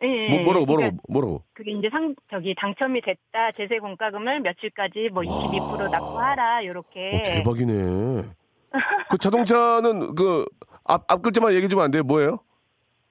예, 0.00 0.28
뭐, 0.28 0.44
뭐라고, 0.44 0.66
그러니까 0.66 0.96
뭐라고, 1.08 1.12
뭐라고. 1.12 1.42
그게 1.54 1.72
이제 1.72 1.88
상 1.90 2.14
저기 2.30 2.54
당첨이 2.56 3.00
됐다 3.00 3.52
제세 3.56 3.78
공과금을 3.78 4.40
며칠까지 4.40 5.08
뭐 5.12 5.22
22% 5.24 5.90
납부하라 5.90 6.64
요렇게 6.66 7.10
어, 7.14 7.22
대박이네. 7.24 8.22
그 9.10 9.18
자동차는 9.18 10.14
그, 10.14 10.44
앞, 10.84 11.04
앞 11.10 11.22
글자만 11.22 11.52
얘기해 11.54 11.68
주면 11.68 11.86
안 11.86 11.90
돼요? 11.90 12.02
뭐예요? 12.04 12.38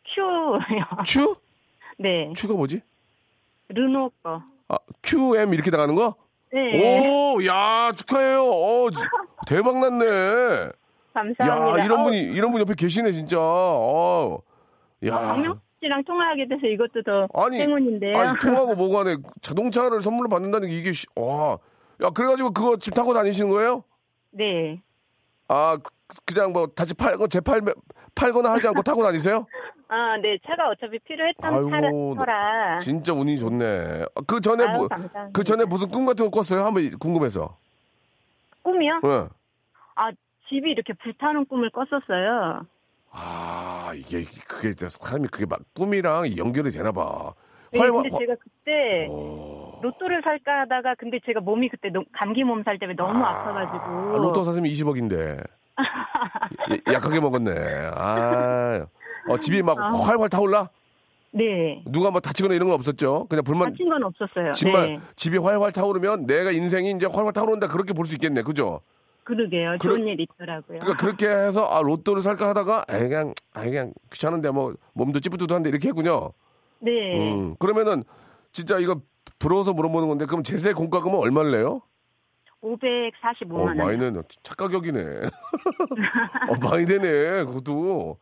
큐요 0.05 0.59
츄? 1.05 1.35
네 1.97 2.31
츄가 2.35 2.53
뭐지? 2.53 2.81
르노 3.69 4.11
거 4.23 4.41
아, 4.69 4.77
QM 5.03 5.53
이렇게 5.53 5.71
나가는 5.71 5.93
거? 5.93 6.15
네 6.53 6.79
오, 7.33 7.45
야, 7.45 7.91
축하해요. 7.95 8.43
어, 8.45 8.89
지- 8.91 9.01
대박 9.47 9.77
났네. 9.79 10.69
감사합니다 11.13 11.79
야, 11.79 11.83
이런 11.85 11.99
어, 12.01 12.03
분이, 12.05 12.19
이런 12.21 12.51
분 12.51 12.61
옆에 12.61 12.73
계시네, 12.75 13.11
진짜. 13.11 13.37
어, 13.39 14.39
야. 15.05 15.19
박명 15.19 15.59
씨랑 15.81 16.03
통화하게 16.05 16.47
돼서 16.47 16.65
이것도 16.67 17.03
더 17.03 17.27
아니, 17.33 17.59
행운인데요 17.59 18.17
아니, 18.17 18.39
통하고 18.39 18.75
뭐가 18.75 19.03
네 19.03 19.17
자동차를 19.41 20.01
선물로 20.01 20.29
받는다는 20.29 20.69
게 20.69 20.75
이게, 20.77 20.91
시- 20.93 21.07
와. 21.15 21.57
야, 22.03 22.09
그래가지고 22.11 22.51
그거 22.51 22.77
집 22.77 22.93
타고 22.93 23.13
다니시는 23.13 23.49
거예요? 23.49 23.83
네 24.31 24.79
아, 25.47 25.77
그- 26.07 26.15
그냥 26.33 26.53
뭐 26.53 26.67
다시 26.67 26.93
팔고, 26.93 27.27
재팔, 27.27 27.61
팔거나 28.15 28.51
하지 28.51 28.67
않고 28.67 28.81
타고 28.81 29.03
다니세요? 29.03 29.45
아, 29.89 30.17
네, 30.21 30.37
차가 30.45 30.69
어차피 30.69 30.99
필요했던 30.99 31.53
아이고, 31.53 32.15
차라. 32.17 32.79
진짜 32.79 33.13
운이 33.13 33.37
좋네. 33.39 34.05
아, 34.15 34.21
그 34.27 34.41
전에 34.41 34.63
아유, 34.65 34.77
뭐, 34.77 34.87
감사합니다. 34.87 35.29
그 35.33 35.43
전에 35.43 35.65
무슨 35.65 35.87
꿈 35.89 36.05
같은 36.05 36.25
거 36.25 36.31
꿨어요? 36.31 36.65
한번 36.65 36.89
궁금해서. 36.99 37.57
꿈이요? 38.63 39.01
예. 39.05 39.27
아, 39.95 40.11
집이 40.49 40.71
이렇게 40.71 40.93
불타는 40.93 41.45
꿈을 41.45 41.69
꿨었어요. 41.69 42.65
아, 43.11 43.91
이게, 43.95 44.23
그게, 44.47 44.73
사람이 44.89 45.27
그게 45.29 45.45
막 45.45 45.59
꿈이랑 45.73 46.35
연결이 46.37 46.69
되나 46.71 46.91
봐. 46.91 47.33
네, 47.71 47.79
활- 47.79 47.91
근데 47.91 48.09
화- 48.11 48.17
제가 48.19 48.35
그때 48.39 49.07
어. 49.09 49.79
로또를 49.83 50.21
살까 50.23 50.61
하다가 50.61 50.95
근데 50.95 51.19
제가 51.25 51.39
몸이 51.41 51.69
그때 51.69 51.89
감기 52.13 52.43
몸살 52.43 52.79
때문에 52.79 52.95
너무 52.95 53.23
아, 53.23 53.43
파가지고 53.43 54.15
아, 54.15 54.17
로또 54.17 54.43
사시면 54.43 54.69
20억인데. 54.69 55.43
약하게 56.91 57.19
먹었네. 57.19 57.51
아, 57.93 58.85
어, 59.29 59.37
집이 59.37 59.61
막 59.61 59.77
아. 59.79 59.87
활활 59.89 60.29
타올라? 60.29 60.69
네. 61.31 61.83
누가 61.85 62.09
뭐 62.09 62.19
다치거나 62.19 62.55
이런 62.55 62.67
건 62.69 62.75
없었죠? 62.75 63.25
그냥 63.29 63.43
불만, 63.43 63.69
다친 63.71 63.89
건 63.89 64.03
없었어요. 64.03 64.53
집만, 64.53 64.85
네. 64.87 64.99
집이 65.15 65.37
활활 65.37 65.71
타오르면 65.71 66.25
내가 66.25 66.51
인생이 66.51 66.91
이제 66.91 67.05
활활 67.05 67.33
타오른다 67.33 67.67
그렇게 67.67 67.93
볼 67.93 68.05
수 68.05 68.15
있겠네. 68.15 68.41
그죠? 68.43 68.81
그러게요. 69.23 69.75
그러- 69.79 69.95
좋은 69.97 70.07
일 70.07 70.21
있더라고요. 70.21 70.79
그러니까 70.79 70.95
그렇게 70.95 71.27
해서 71.27 71.67
아, 71.67 71.81
로또를 71.81 72.21
살까 72.21 72.47
하다가 72.49 72.85
에이, 72.89 72.99
그냥, 73.09 73.33
아이, 73.53 73.69
그냥 73.69 73.93
귀찮은데 74.11 74.51
뭐 74.51 74.73
몸도 74.93 75.19
찌뿌두두한데 75.19 75.69
이렇게 75.69 75.89
했군요. 75.89 76.31
네. 76.79 76.91
음, 77.33 77.55
그러면은 77.59 78.03
진짜 78.53 78.79
이거 78.79 79.01
부러워서 79.37 79.73
물어보는 79.73 80.07
건데 80.07 80.25
그럼 80.25 80.43
제세 80.43 80.71
공과금은 80.71 81.19
얼마를 81.19 81.51
내요? 81.51 81.81
545만 82.63 83.51
어, 83.53 83.63
원. 83.63 83.77
많이 83.77 83.97
내네. 83.97 84.21
착가격이네. 84.43 84.99
어, 86.49 86.69
많이 86.69 86.85
되네. 86.85 87.43
그것도. 87.45 88.17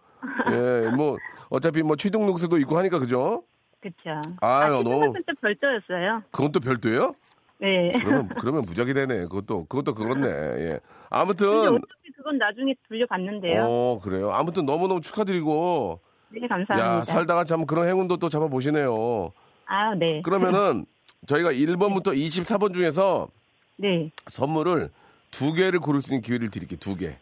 예, 0.52 0.89
뭐 0.89 1.17
어차피 1.50 1.84
뭐 1.84 1.95
취등록세도 1.95 2.58
있고 2.60 2.78
하니까 2.78 3.00
그죠? 3.00 3.43
그쵸. 3.80 4.10
아유, 4.41 4.76
아, 4.78 4.84
너무- 4.84 5.13
때 5.13 5.21
별도였어요. 5.39 6.24
그건 6.32 6.52
또 6.52 6.60
별도예요? 6.60 7.13
네. 7.60 7.91
그러면 8.00 8.28
그러면 8.30 8.62
무작위 8.65 8.93
되네. 8.93 9.21
그것도 9.28 9.65
그것도 9.65 9.93
그렇네. 9.93 10.28
예. 10.28 10.80
아무튼 11.10 11.48
어차피 11.48 12.12
그건 12.17 12.38
나중에 12.38 12.74
돌려받는데요. 12.89 13.63
어 13.63 14.00
그래요. 14.04 14.32
아무튼 14.32 14.65
너무 14.65 14.88
너무 14.88 15.00
축하드리고 15.02 16.00
네, 16.30 16.48
감사합니다. 16.48 16.95
야 17.00 17.04
살다가 17.04 17.43
참 17.45 17.65
그런 17.65 17.88
행운도 17.88 18.17
또 18.17 18.28
잡아 18.28 18.48
보시네요. 18.48 19.32
아, 19.67 19.95
네. 19.95 20.21
그러면은 20.24 20.86
저희가 21.28 21.54
1번부터 21.54 22.08
24번 22.15 22.74
중에서 22.74 23.30
네. 23.77 24.11
선물을 24.29 24.89
두 25.31 25.53
개를 25.53 25.79
고를 25.79 26.01
수 26.01 26.13
있는 26.13 26.21
기회를 26.21 26.49
드릴게요. 26.49 26.79
두 26.79 26.95
개. 26.95 27.17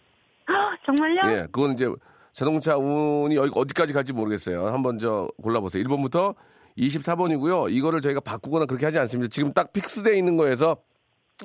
헉, 0.49 0.77
정말요? 0.85 1.21
예, 1.31 1.41
그건 1.51 1.73
이제 1.73 1.89
자동차 2.33 2.75
운이 2.75 3.35
여기 3.35 3.51
어디까지 3.53 3.93
갈지 3.93 4.13
모르겠어요. 4.13 4.67
한번 4.67 4.99
저 4.99 5.29
골라보세요. 5.41 5.83
1번부터 5.83 6.35
24번이고요. 6.77 7.71
이거를 7.71 8.01
저희가 8.01 8.19
바꾸거나 8.19 8.65
그렇게 8.65 8.85
하지 8.85 8.99
않습니다. 8.99 9.31
지금 9.31 9.53
딱 9.53 9.71
픽스되어 9.73 10.13
있는 10.13 10.37
거에서 10.37 10.77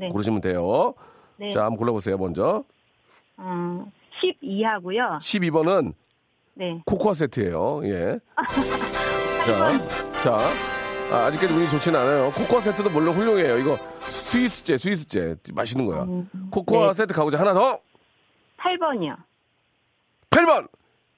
네. 0.00 0.08
고르시면 0.08 0.40
돼요. 0.40 0.94
네. 1.36 1.50
자, 1.50 1.60
한번 1.64 1.76
골라보세요. 1.76 2.16
먼저 2.18 2.64
어, 3.36 3.92
12하고요. 4.22 5.18
12번은 5.18 5.92
네. 6.54 6.82
코코아 6.86 7.14
세트예요. 7.14 7.82
예. 7.84 8.18
자, 9.46 10.22
자. 10.22 10.77
아, 11.10 11.26
아직까지 11.26 11.52
운이 11.54 11.68
좋지는 11.68 11.98
않아요. 11.98 12.30
코코아 12.32 12.60
세트도 12.60 12.90
물론 12.90 13.14
훌륭해요. 13.14 13.56
이거 13.58 13.78
스위스제, 14.08 14.76
스위스제 14.76 15.36
맛있는 15.54 15.86
거야. 15.86 16.06
코코아 16.50 16.88
네. 16.88 16.94
세트 16.94 17.14
가고자 17.14 17.38
하나 17.38 17.54
더. 17.54 17.78
8번이요. 18.58 19.16
8번 20.30 20.68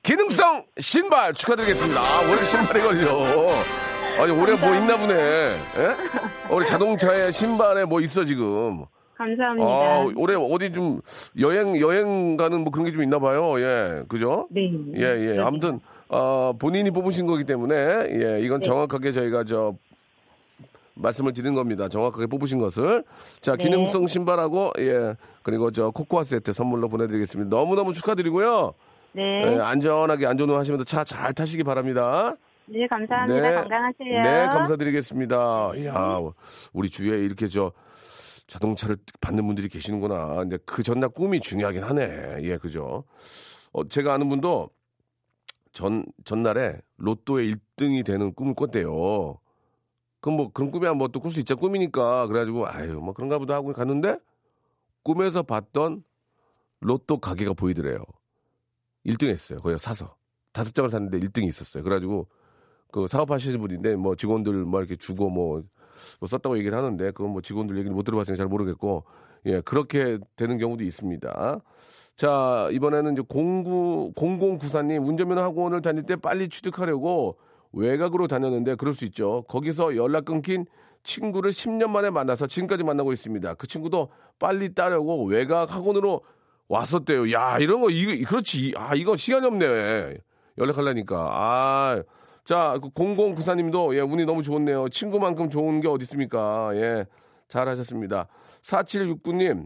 기능성 0.02 0.64
신발 0.78 1.34
축하드리겠습니다. 1.34 2.00
아, 2.00 2.20
왜 2.22 2.28
이렇게 2.30 2.44
신발이 2.44 2.80
걸려? 2.80 3.08
아니 4.22 4.32
올해 4.32 4.54
뭐 4.54 4.74
있나 4.76 4.96
보네. 4.96 5.14
예? 5.14 5.96
우리 6.50 6.64
자동차에 6.66 7.30
신발에 7.32 7.84
뭐 7.84 8.00
있어 8.00 8.24
지금. 8.24 8.84
감사합니다. 9.16 9.66
아 9.68 10.08
올해 10.16 10.34
어디 10.36 10.72
좀 10.72 11.00
여행 11.40 11.78
여행 11.80 12.36
가는 12.36 12.60
뭐 12.60 12.70
그런 12.70 12.86
게 12.86 12.92
좀 12.92 13.02
있나 13.02 13.18
봐요. 13.18 13.60
예, 13.60 14.02
그죠? 14.08 14.46
네. 14.50 14.70
예, 14.96 15.36
예. 15.36 15.40
아무튼 15.40 15.80
어, 16.10 16.52
본인이 16.58 16.90
뽑으신 16.90 17.26
거기 17.26 17.44
때문에 17.44 17.74
예, 17.76 18.40
이건 18.40 18.60
네. 18.60 18.66
정확하게 18.66 19.12
저희가 19.12 19.44
저 19.44 19.74
말씀을 20.94 21.32
드린 21.32 21.54
겁니다. 21.54 21.88
정확하게 21.88 22.26
뽑으신 22.26 22.58
것을. 22.58 23.04
자, 23.40 23.56
네. 23.56 23.64
기능성 23.64 24.06
신발하고 24.08 24.72
예, 24.80 25.14
그리고 25.42 25.70
저 25.70 25.90
코코아 25.90 26.24
세트 26.24 26.52
선물로 26.52 26.88
보내드리겠습니다. 26.88 27.48
너무너무 27.56 27.92
축하드리고요. 27.92 28.74
네. 29.12 29.22
예, 29.54 29.58
안전하게 29.60 30.26
안전운하시면서 30.26 30.84
차 30.84 31.04
잘 31.04 31.32
타시기 31.32 31.62
바랍니다. 31.62 32.34
네, 32.66 32.86
감사합니다. 32.88 33.62
건강하세요. 33.62 34.22
네, 34.22 34.46
감사드리겠습니다. 34.46 35.72
이야, 35.76 36.20
우리 36.72 36.88
주위에 36.88 37.18
이렇게 37.24 37.48
저 37.48 37.72
자동차를 38.48 38.96
받는 39.20 39.46
분들이 39.46 39.68
계시는구나. 39.68 40.34
근데 40.36 40.58
그 40.66 40.82
전날 40.82 41.08
꿈이 41.10 41.40
중요하긴 41.40 41.82
하네. 41.84 42.38
예, 42.42 42.56
그죠. 42.58 43.04
어, 43.72 43.86
제가 43.88 44.14
아는 44.14 44.28
분도 44.28 44.70
전, 45.72 46.04
전날에 46.24 46.80
로또에 46.96 47.44
1등이 47.46 48.04
되는 48.04 48.34
꿈을 48.34 48.54
꿨대요. 48.54 49.38
그럼 50.20 50.36
뭐 50.36 50.50
그런 50.52 50.70
꿈이야 50.70 50.92
뭐 50.94 51.08
또 51.08 51.20
꿀 51.20 51.32
수 51.32 51.40
있자 51.40 51.54
꿈이니까 51.54 52.26
그래가지고 52.26 52.68
아유 52.68 53.00
뭐 53.00 53.14
그런가 53.14 53.38
보다 53.38 53.54
하고 53.54 53.72
갔는데 53.72 54.18
꿈에서 55.02 55.42
봤던 55.42 56.04
로또 56.80 57.18
가게가 57.18 57.54
보이더래요. 57.54 58.04
1등 59.06 59.28
했어요. 59.28 59.60
거기 59.60 59.78
사서. 59.78 60.16
다섯 60.52 60.74
장을 60.74 60.90
샀는데 60.90 61.18
1등이 61.20 61.46
있었어요. 61.48 61.82
그래가지고 61.84 62.28
그 62.92 63.06
사업하시는 63.06 63.58
분인데 63.60 63.96
뭐 63.96 64.16
직원들 64.16 64.64
뭐 64.64 64.80
이렇게 64.80 64.96
주고 64.96 65.30
뭐, 65.30 65.62
뭐 66.20 66.28
썼다고 66.28 66.58
얘기를 66.58 66.76
하는데 66.76 67.10
그건 67.12 67.30
뭐 67.32 67.40
직원들 67.42 67.76
얘기를 67.78 67.94
못 67.94 68.02
들어봤으니까 68.04 68.36
잘 68.36 68.48
모르겠고 68.48 69.04
예 69.46 69.60
그렇게 69.62 70.18
되는 70.36 70.58
경우도 70.58 70.84
있습니다. 70.84 71.60
자 72.20 72.68
이번에는 72.72 73.14
이제 73.14 73.22
09 73.26 74.12
0094님 74.14 75.08
운전면허 75.08 75.42
학원을 75.42 75.80
다닐 75.80 76.02
때 76.02 76.16
빨리 76.16 76.50
취득하려고 76.50 77.38
외곽으로 77.72 78.28
다녔는데 78.28 78.74
그럴 78.74 78.92
수 78.92 79.06
있죠. 79.06 79.46
거기서 79.48 79.96
연락 79.96 80.26
끊긴 80.26 80.66
친구를 81.02 81.50
10년 81.50 81.88
만에 81.88 82.10
만나서 82.10 82.46
지금까지 82.46 82.84
만나고 82.84 83.14
있습니다. 83.14 83.54
그 83.54 83.66
친구도 83.66 84.10
빨리 84.38 84.74
따려고 84.74 85.24
외곽 85.24 85.74
학원으로 85.74 86.20
왔었대요. 86.68 87.32
야 87.32 87.56
이런 87.58 87.80
거 87.80 87.88
이거 87.88 88.28
그렇지. 88.28 88.74
아 88.76 88.94
이거 88.94 89.16
시간이 89.16 89.46
없네. 89.46 90.18
연락하려니까. 90.58 91.16
아. 91.16 92.02
자, 92.44 92.78
0094님도 92.82 93.94
예, 93.96 94.00
운이 94.00 94.26
너무 94.26 94.42
좋네요. 94.42 94.90
친구만큼 94.90 95.48
좋은 95.48 95.80
게 95.80 95.88
어디 95.88 96.02
있습니까? 96.02 96.70
예. 96.74 97.06
잘 97.48 97.66
하셨습니다. 97.66 98.28
4769님. 98.62 99.64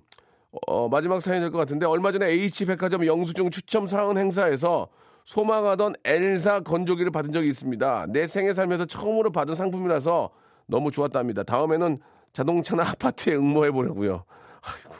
어, 0.66 0.88
마지막 0.88 1.20
사연이 1.20 1.40
될 1.40 1.50
것 1.50 1.58
같은데 1.58 1.86
얼마 1.86 2.12
전에 2.12 2.30
H백화점 2.30 3.06
영수증 3.06 3.50
추첨 3.50 3.86
사은 3.88 4.16
행사에서 4.18 4.88
소망하던 5.24 5.94
엘사 6.04 6.60
건조기를 6.60 7.10
받은 7.10 7.32
적이 7.32 7.48
있습니다. 7.48 8.06
내 8.10 8.26
생애 8.26 8.52
살면서 8.52 8.86
처음으로 8.86 9.30
받은 9.32 9.54
상품이라서 9.54 10.30
너무 10.66 10.90
좋았답니다. 10.90 11.42
다음에는 11.44 11.98
자동차나 12.32 12.82
아파트에 12.90 13.34
응모해 13.34 13.70
보려고요. 13.70 14.24
아이고. 14.62 14.94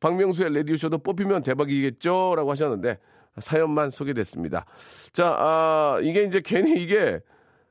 박명수의 0.00 0.52
레디오쇼도 0.52 0.98
뽑히면 0.98 1.42
대박이겠죠? 1.42 2.34
라고 2.36 2.50
하셨는데 2.50 2.98
사연만 3.38 3.90
소개됐습니다. 3.90 4.64
자, 5.12 5.34
아, 5.38 5.98
이게 6.02 6.24
이제 6.24 6.40
괜히 6.44 6.80
이게 6.82 7.20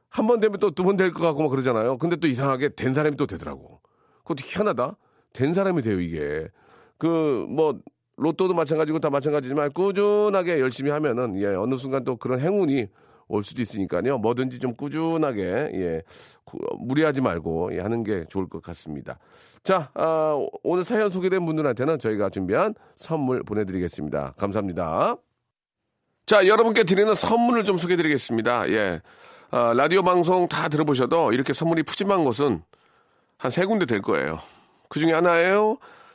한 0.10 0.28
번 0.28 0.40
되면 0.40 0.60
또 0.60 0.72
두 0.72 0.84
번 0.84 0.96
될 0.98 1.12
것 1.14 1.22
같고 1.26 1.44
막 1.44 1.50
그러잖아요. 1.50 1.98
근데 1.98 2.16
또 2.16 2.28
이상하게 2.28 2.70
된 2.70 2.94
사람이 2.94 3.18
또 3.18 3.28
되더라고. 3.28 3.82
그것도 4.24 4.38
희한하다. 4.44 4.96
된 5.34 5.54
사람이 5.54 5.82
돼요, 5.82 6.00
이게. 6.00 6.48
그, 6.98 7.46
뭐, 7.50 7.80
로또도 8.18 8.54
마찬가지고 8.54 9.00
다 9.00 9.10
마찬가지지만 9.10 9.72
꾸준하게 9.74 10.60
열심히 10.60 10.90
하면은, 10.92 11.40
예, 11.40 11.48
어느 11.48 11.76
순간 11.78 12.04
또 12.04 12.16
그런 12.18 12.40
행운이 12.40 12.88
올 13.28 13.44
수도 13.44 13.62
있으니까요. 13.62 14.18
뭐든지 14.18 14.58
좀 14.60 14.74
꾸준하게, 14.76 15.44
예, 15.74 16.02
구- 16.46 16.58
무리하지 16.80 17.22
말고, 17.22 17.76
예, 17.76 17.80
하는 17.80 18.04
게 18.04 18.26
좋을 18.30 18.48
것 18.50 18.62
같습니다. 18.64 19.20
자, 19.64 19.92
아, 19.94 20.34
오늘 20.64 20.84
사연 20.86 21.10
소개된 21.10 21.46
분들한테는 21.46 22.00
저희가 22.00 22.30
준비한 22.30 22.74
선물 22.96 23.44
보내드리겠습니다. 23.44 24.34
감사합니다. 24.38 25.18
자, 26.26 26.48
여러분께 26.48 26.84
드리는 26.86 27.14
선물을 27.14 27.64
좀 27.66 27.78
소개드리겠습니다. 27.78 28.70
예. 28.72 29.02
아, 29.52 29.74
라디오 29.74 30.04
방송 30.04 30.48
다 30.48 30.68
들어보셔도 30.70 31.32
이렇게 31.34 31.54
선물이 31.54 31.84
푸짐한 31.84 32.24
곳은 32.24 32.62
한 33.38 33.52
세 33.52 33.66
군데 33.66 33.86
될 33.86 34.02
거예요. 34.02 34.40
그 34.90 35.00
중에 35.00 35.14
하나예요. 35.14 35.78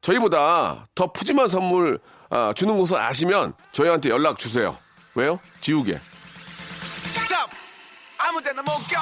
저희보다 0.00 0.86
더 0.94 1.12
푸짐한 1.12 1.48
선물 1.48 1.98
아, 2.30 2.52
주는 2.54 2.76
곳을 2.78 2.96
아시면 2.98 3.54
저희한테 3.72 4.08
연락 4.10 4.38
주세요. 4.38 4.76
왜요? 5.14 5.38
지우개. 5.60 5.98
스탑 7.14 7.50
아무 8.18 8.40
데나 8.42 8.62
못 8.62 8.70
껴. 8.88 9.00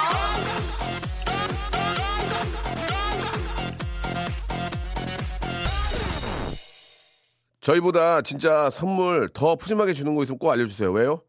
저희보다 7.61 8.21
진짜 8.21 8.69
선물 8.69 9.29
더 9.33 9.55
푸짐하게 9.55 9.93
주는 9.93 10.15
거 10.15 10.23
있으면 10.23 10.39
꼭 10.39 10.51
알려주세요. 10.51 10.91
왜요? 10.91 11.21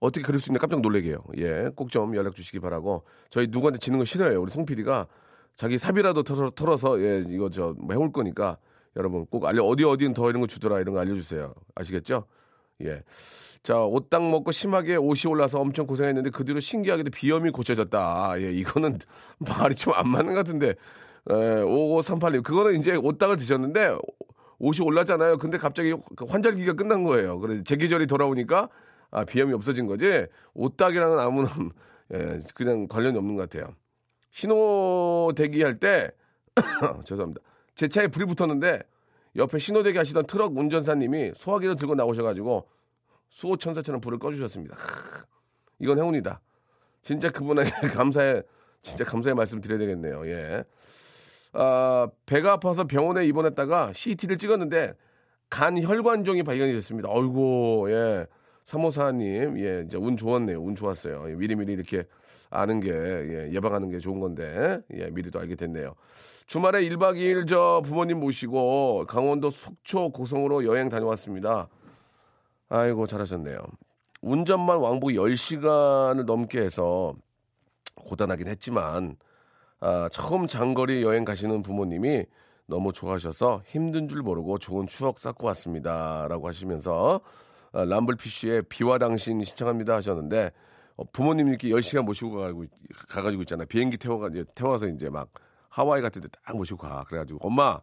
어떻게 0.00 0.24
그럴 0.24 0.40
수 0.40 0.50
있나 0.50 0.58
깜짝 0.58 0.80
놀래게요. 0.80 1.24
예, 1.38 1.70
꼭 1.74 1.90
좀 1.90 2.14
연락 2.16 2.34
주시기 2.34 2.60
바라고. 2.60 3.04
저희 3.30 3.46
누구한테 3.48 3.78
지는 3.78 3.98
거 3.98 4.04
싫어요. 4.04 4.40
우리 4.42 4.50
송 4.50 4.66
PD가 4.66 5.06
자기 5.56 5.78
사비라도 5.78 6.22
털어, 6.24 6.50
털어서 6.50 7.00
예, 7.00 7.24
이거 7.28 7.48
저 7.50 7.74
뭐 7.78 7.94
해올 7.94 8.12
거니까 8.12 8.58
여러분 8.96 9.26
꼭 9.26 9.46
알려 9.46 9.64
어디 9.64 9.84
어디는 9.84 10.14
더 10.14 10.28
이런 10.30 10.40
거 10.40 10.46
주더라 10.46 10.80
이런 10.80 10.94
거 10.94 11.00
알려주세요. 11.00 11.54
아시겠죠? 11.74 12.24
예. 12.82 13.02
자, 13.62 13.80
옷딱 13.80 14.22
먹고 14.30 14.52
심하게 14.52 14.96
옷이 14.96 15.22
올라서 15.30 15.58
엄청 15.60 15.86
고생했는데 15.86 16.30
그 16.30 16.44
뒤로 16.44 16.60
신기하게도 16.60 17.10
비염이 17.10 17.50
고쳐졌다. 17.50 18.34
예, 18.40 18.52
이거는 18.52 18.98
말이 19.38 19.74
좀 19.74 19.94
안 19.94 20.08
맞는 20.08 20.34
것 20.34 20.40
같은데. 20.40 20.74
에, 21.30 21.32
5538님. 21.32 22.42
그거는 22.42 22.78
이제 22.78 22.94
옷딱을 22.94 23.36
드셨는데 23.36 23.96
옷이 24.58 24.80
올랐잖아요. 24.86 25.38
근데 25.38 25.56
갑자기 25.56 25.94
환절기가 26.28 26.74
끝난 26.74 27.04
거예요. 27.04 27.38
그래서 27.40 27.62
제계절이 27.64 28.06
돌아오니까 28.06 28.68
아, 29.10 29.24
비염이 29.24 29.52
없어진 29.54 29.86
거지. 29.86 30.26
옷딱이랑은 30.54 31.18
아무런 31.18 31.48
예, 32.12 32.40
그냥 32.54 32.86
관련이 32.86 33.16
없는 33.16 33.34
것 33.36 33.48
같아요. 33.48 33.74
신호 34.30 35.32
대기할 35.34 35.78
때 35.78 36.10
죄송합니다. 37.06 37.40
제 37.74 37.88
차에 37.88 38.08
불이 38.08 38.26
붙었는데 38.26 38.82
옆에 39.36 39.58
신호대기 39.58 39.98
하시던 39.98 40.26
트럭 40.26 40.56
운전사님이 40.56 41.32
소화기를 41.34 41.76
들고 41.76 41.94
나오셔가지고 41.94 42.68
수호천사처럼 43.30 44.00
불을 44.00 44.18
꺼주셨습니다. 44.18 44.76
크, 44.76 45.24
이건 45.80 45.98
행운이다. 45.98 46.40
진짜 47.02 47.28
그분에게 47.28 47.70
감사의 47.94 48.44
진짜 48.82 49.04
감사의 49.04 49.34
말씀 49.34 49.60
드려야 49.60 49.78
되겠네요. 49.78 50.26
예. 50.28 50.64
아, 51.52 52.08
배가 52.26 52.52
아파서 52.52 52.84
병원에 52.84 53.26
입원했다가 53.26 53.92
CT를 53.94 54.38
찍었는데 54.38 54.94
간 55.50 55.80
혈관종이 55.82 56.42
발견이 56.42 56.72
됐습니다. 56.72 57.08
어이고, 57.10 57.90
예. 57.90 58.26
사모사님, 58.64 59.58
예, 59.58 59.84
이제 59.86 59.96
운 59.96 60.16
좋았네요. 60.16 60.60
운 60.60 60.74
좋았어요. 60.74 61.30
예, 61.30 61.34
미리미리 61.34 61.72
이렇게 61.72 62.04
아는 62.54 62.80
게, 62.80 62.90
예, 62.90 63.50
예방하는 63.52 63.90
게 63.90 63.98
좋은 63.98 64.20
건데, 64.20 64.80
예, 64.94 65.10
미리도 65.10 65.38
알게 65.38 65.56
됐네요. 65.56 65.94
주말에 66.46 66.82
1박 66.82 67.16
2일 67.16 67.48
저 67.48 67.82
부모님 67.84 68.20
모시고 68.20 69.06
강원도 69.08 69.50
속초 69.50 70.10
고성으로 70.10 70.64
여행 70.64 70.88
다녀왔습니다. 70.88 71.68
아이고, 72.68 73.06
잘하셨네요. 73.06 73.58
운전만 74.22 74.78
왕복 74.78 75.08
10시간을 75.10 76.24
넘게 76.24 76.60
해서 76.60 77.14
고단하긴 77.96 78.48
했지만, 78.48 79.16
아, 79.80 80.08
처음 80.10 80.46
장거리 80.46 81.02
여행 81.02 81.24
가시는 81.24 81.62
부모님이 81.62 82.24
너무 82.66 82.92
좋아하셔서 82.92 83.62
힘든 83.66 84.08
줄 84.08 84.22
모르고 84.22 84.58
좋은 84.58 84.86
추억 84.86 85.18
쌓고 85.18 85.46
왔습니다. 85.48 86.26
라고 86.28 86.48
하시면서 86.48 87.20
아, 87.72 87.84
람블피쉬의 87.84 88.62
비와 88.68 88.98
당신 88.98 89.42
신청합니다 89.44 89.94
하셨는데 89.96 90.46
어, 90.46 90.50
부모님 91.12 91.48
이렇게 91.48 91.68
10시간 91.68 92.02
모시고 92.04 92.32
가고, 92.32 92.64
가가지고 93.08 93.42
있잖아요. 93.42 93.66
비행기 93.66 93.96
태워가, 93.96 94.28
이제 94.28 94.44
태워서 94.54 94.86
이제 94.88 95.10
막 95.10 95.28
하와이 95.68 96.00
같은 96.02 96.22
데 96.22 96.28
딱 96.44 96.56
모시고 96.56 96.78
가. 96.78 97.04
그래 97.08 97.18
가지고 97.18 97.40
엄마, 97.46 97.80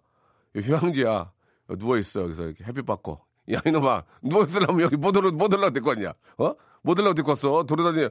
여기 0.56 0.68
휴양지야. 0.68 1.32
누워 1.80 1.98
있어. 1.98 2.24
그래서 2.24 2.44
이렇게 2.44 2.64
햇빛 2.64 2.86
받고. 2.86 3.20
야, 3.54 3.60
이놈아, 3.66 4.04
누워 4.24 4.44
있으려면 4.44 4.82
여기 4.82 4.96
못 4.98 5.16
올라, 5.18 5.32
못 5.32 5.54
올라도 5.54 5.74
될거 5.74 5.92
아니야. 5.92 6.14
어? 6.38 6.54
못 6.84 6.98
올라도 7.00 7.16
될거 7.16 7.34
없어. 7.34 7.64
돌아다니, 7.64 8.08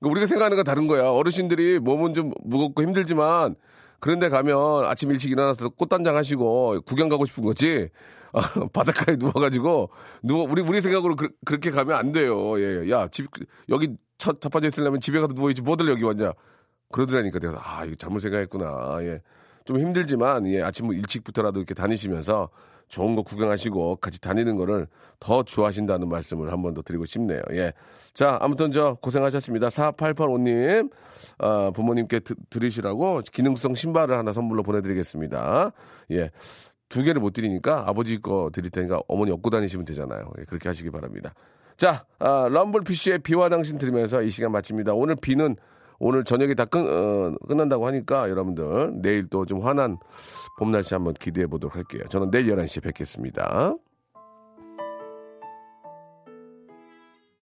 우리가 0.00 0.26
생각하는 0.26 0.56
건 0.56 0.64
다른 0.64 0.86
거야. 0.88 1.10
어르신들이 1.10 1.78
몸은 1.78 2.14
좀 2.14 2.32
무겁고 2.44 2.82
힘들지만 2.82 3.54
그런데 4.00 4.28
가면 4.28 4.86
아침 4.86 5.12
일찍 5.12 5.30
일어나서 5.30 5.68
꽃단장 5.68 6.16
하시고 6.16 6.80
구경 6.82 7.08
가고 7.08 7.24
싶은 7.24 7.44
거지. 7.44 7.88
어, 8.32 8.40
바닷가에 8.72 9.14
누워가지고 9.16 9.90
누워 10.24 10.44
우리 10.50 10.62
우리 10.62 10.80
생각으로 10.80 11.14
그, 11.14 11.28
렇게 11.48 11.70
가면 11.70 11.96
안 11.96 12.10
돼요. 12.10 12.58
예, 12.58 12.90
야 12.90 13.06
집 13.08 13.28
여기 13.68 13.94
첫 14.22 14.40
자빠져 14.40 14.68
있으려면 14.68 15.00
집에 15.00 15.18
가서 15.18 15.32
누워있지 15.34 15.62
뭐들 15.62 15.88
여기 15.88 16.04
왔냐. 16.04 16.32
그러더라니까 16.92 17.40
내가 17.40 17.58
아 17.60 17.84
이거 17.84 17.96
잘못 17.96 18.20
생각했구나. 18.20 18.98
예, 19.00 19.20
좀 19.64 19.80
힘들지만 19.80 20.46
예 20.46 20.62
아침 20.62 20.92
일찍부터라도 20.92 21.58
이렇게 21.58 21.74
다니시면서 21.74 22.48
좋은 22.86 23.16
거 23.16 23.22
구경하시고 23.22 23.96
같이 23.96 24.20
다니는 24.20 24.56
거를 24.56 24.86
더 25.18 25.42
좋아하신다는 25.42 26.08
말씀을 26.08 26.52
한 26.52 26.62
번 26.62 26.72
더 26.74 26.82
드리고 26.82 27.04
싶네요. 27.04 27.42
예. 27.52 27.72
자, 28.14 28.38
아무튼 28.40 28.70
저 28.70 28.96
고생하셨습니다. 29.02 29.68
4885님, 29.70 30.90
어, 31.38 31.70
부모님께 31.72 32.20
드, 32.20 32.34
드리시라고 32.48 33.22
기능성 33.32 33.74
신발을 33.74 34.16
하나 34.16 34.32
선물로 34.32 34.62
보내드리겠습니다. 34.62 35.72
예. 36.12 36.30
두 36.88 37.02
개를 37.02 37.20
못 37.20 37.32
드리니까 37.32 37.84
아버지 37.88 38.20
거 38.20 38.50
드릴 38.52 38.70
테니까 38.70 39.00
어머니 39.08 39.32
얻고 39.32 39.50
다니시면 39.50 39.84
되잖아요. 39.86 40.30
예, 40.38 40.44
그렇게 40.44 40.68
하시기 40.68 40.90
바랍니다. 40.90 41.32
자, 41.76 42.04
아, 42.18 42.48
럼블피쉬의 42.50 43.20
비와 43.20 43.48
당신 43.48 43.78
들으면서 43.78 44.22
이 44.22 44.30
시간 44.30 44.52
마칩니다. 44.52 44.92
오늘 44.94 45.16
비는 45.16 45.56
오늘 45.98 46.24
저녁에 46.24 46.54
다 46.54 46.64
끝, 46.64 46.78
어, 46.78 47.34
끝난다고 47.46 47.86
하니까 47.86 48.28
여러분들 48.28 48.92
내일 49.02 49.28
또 49.28 49.44
좀 49.44 49.60
환한 49.60 49.98
봄 50.58 50.72
날씨 50.72 50.94
한번 50.94 51.14
기대해 51.14 51.46
보도록 51.46 51.76
할게요. 51.76 52.02
저는 52.08 52.30
내일 52.30 52.46
11시에 52.54 52.82
뵙겠습니다. 52.82 53.74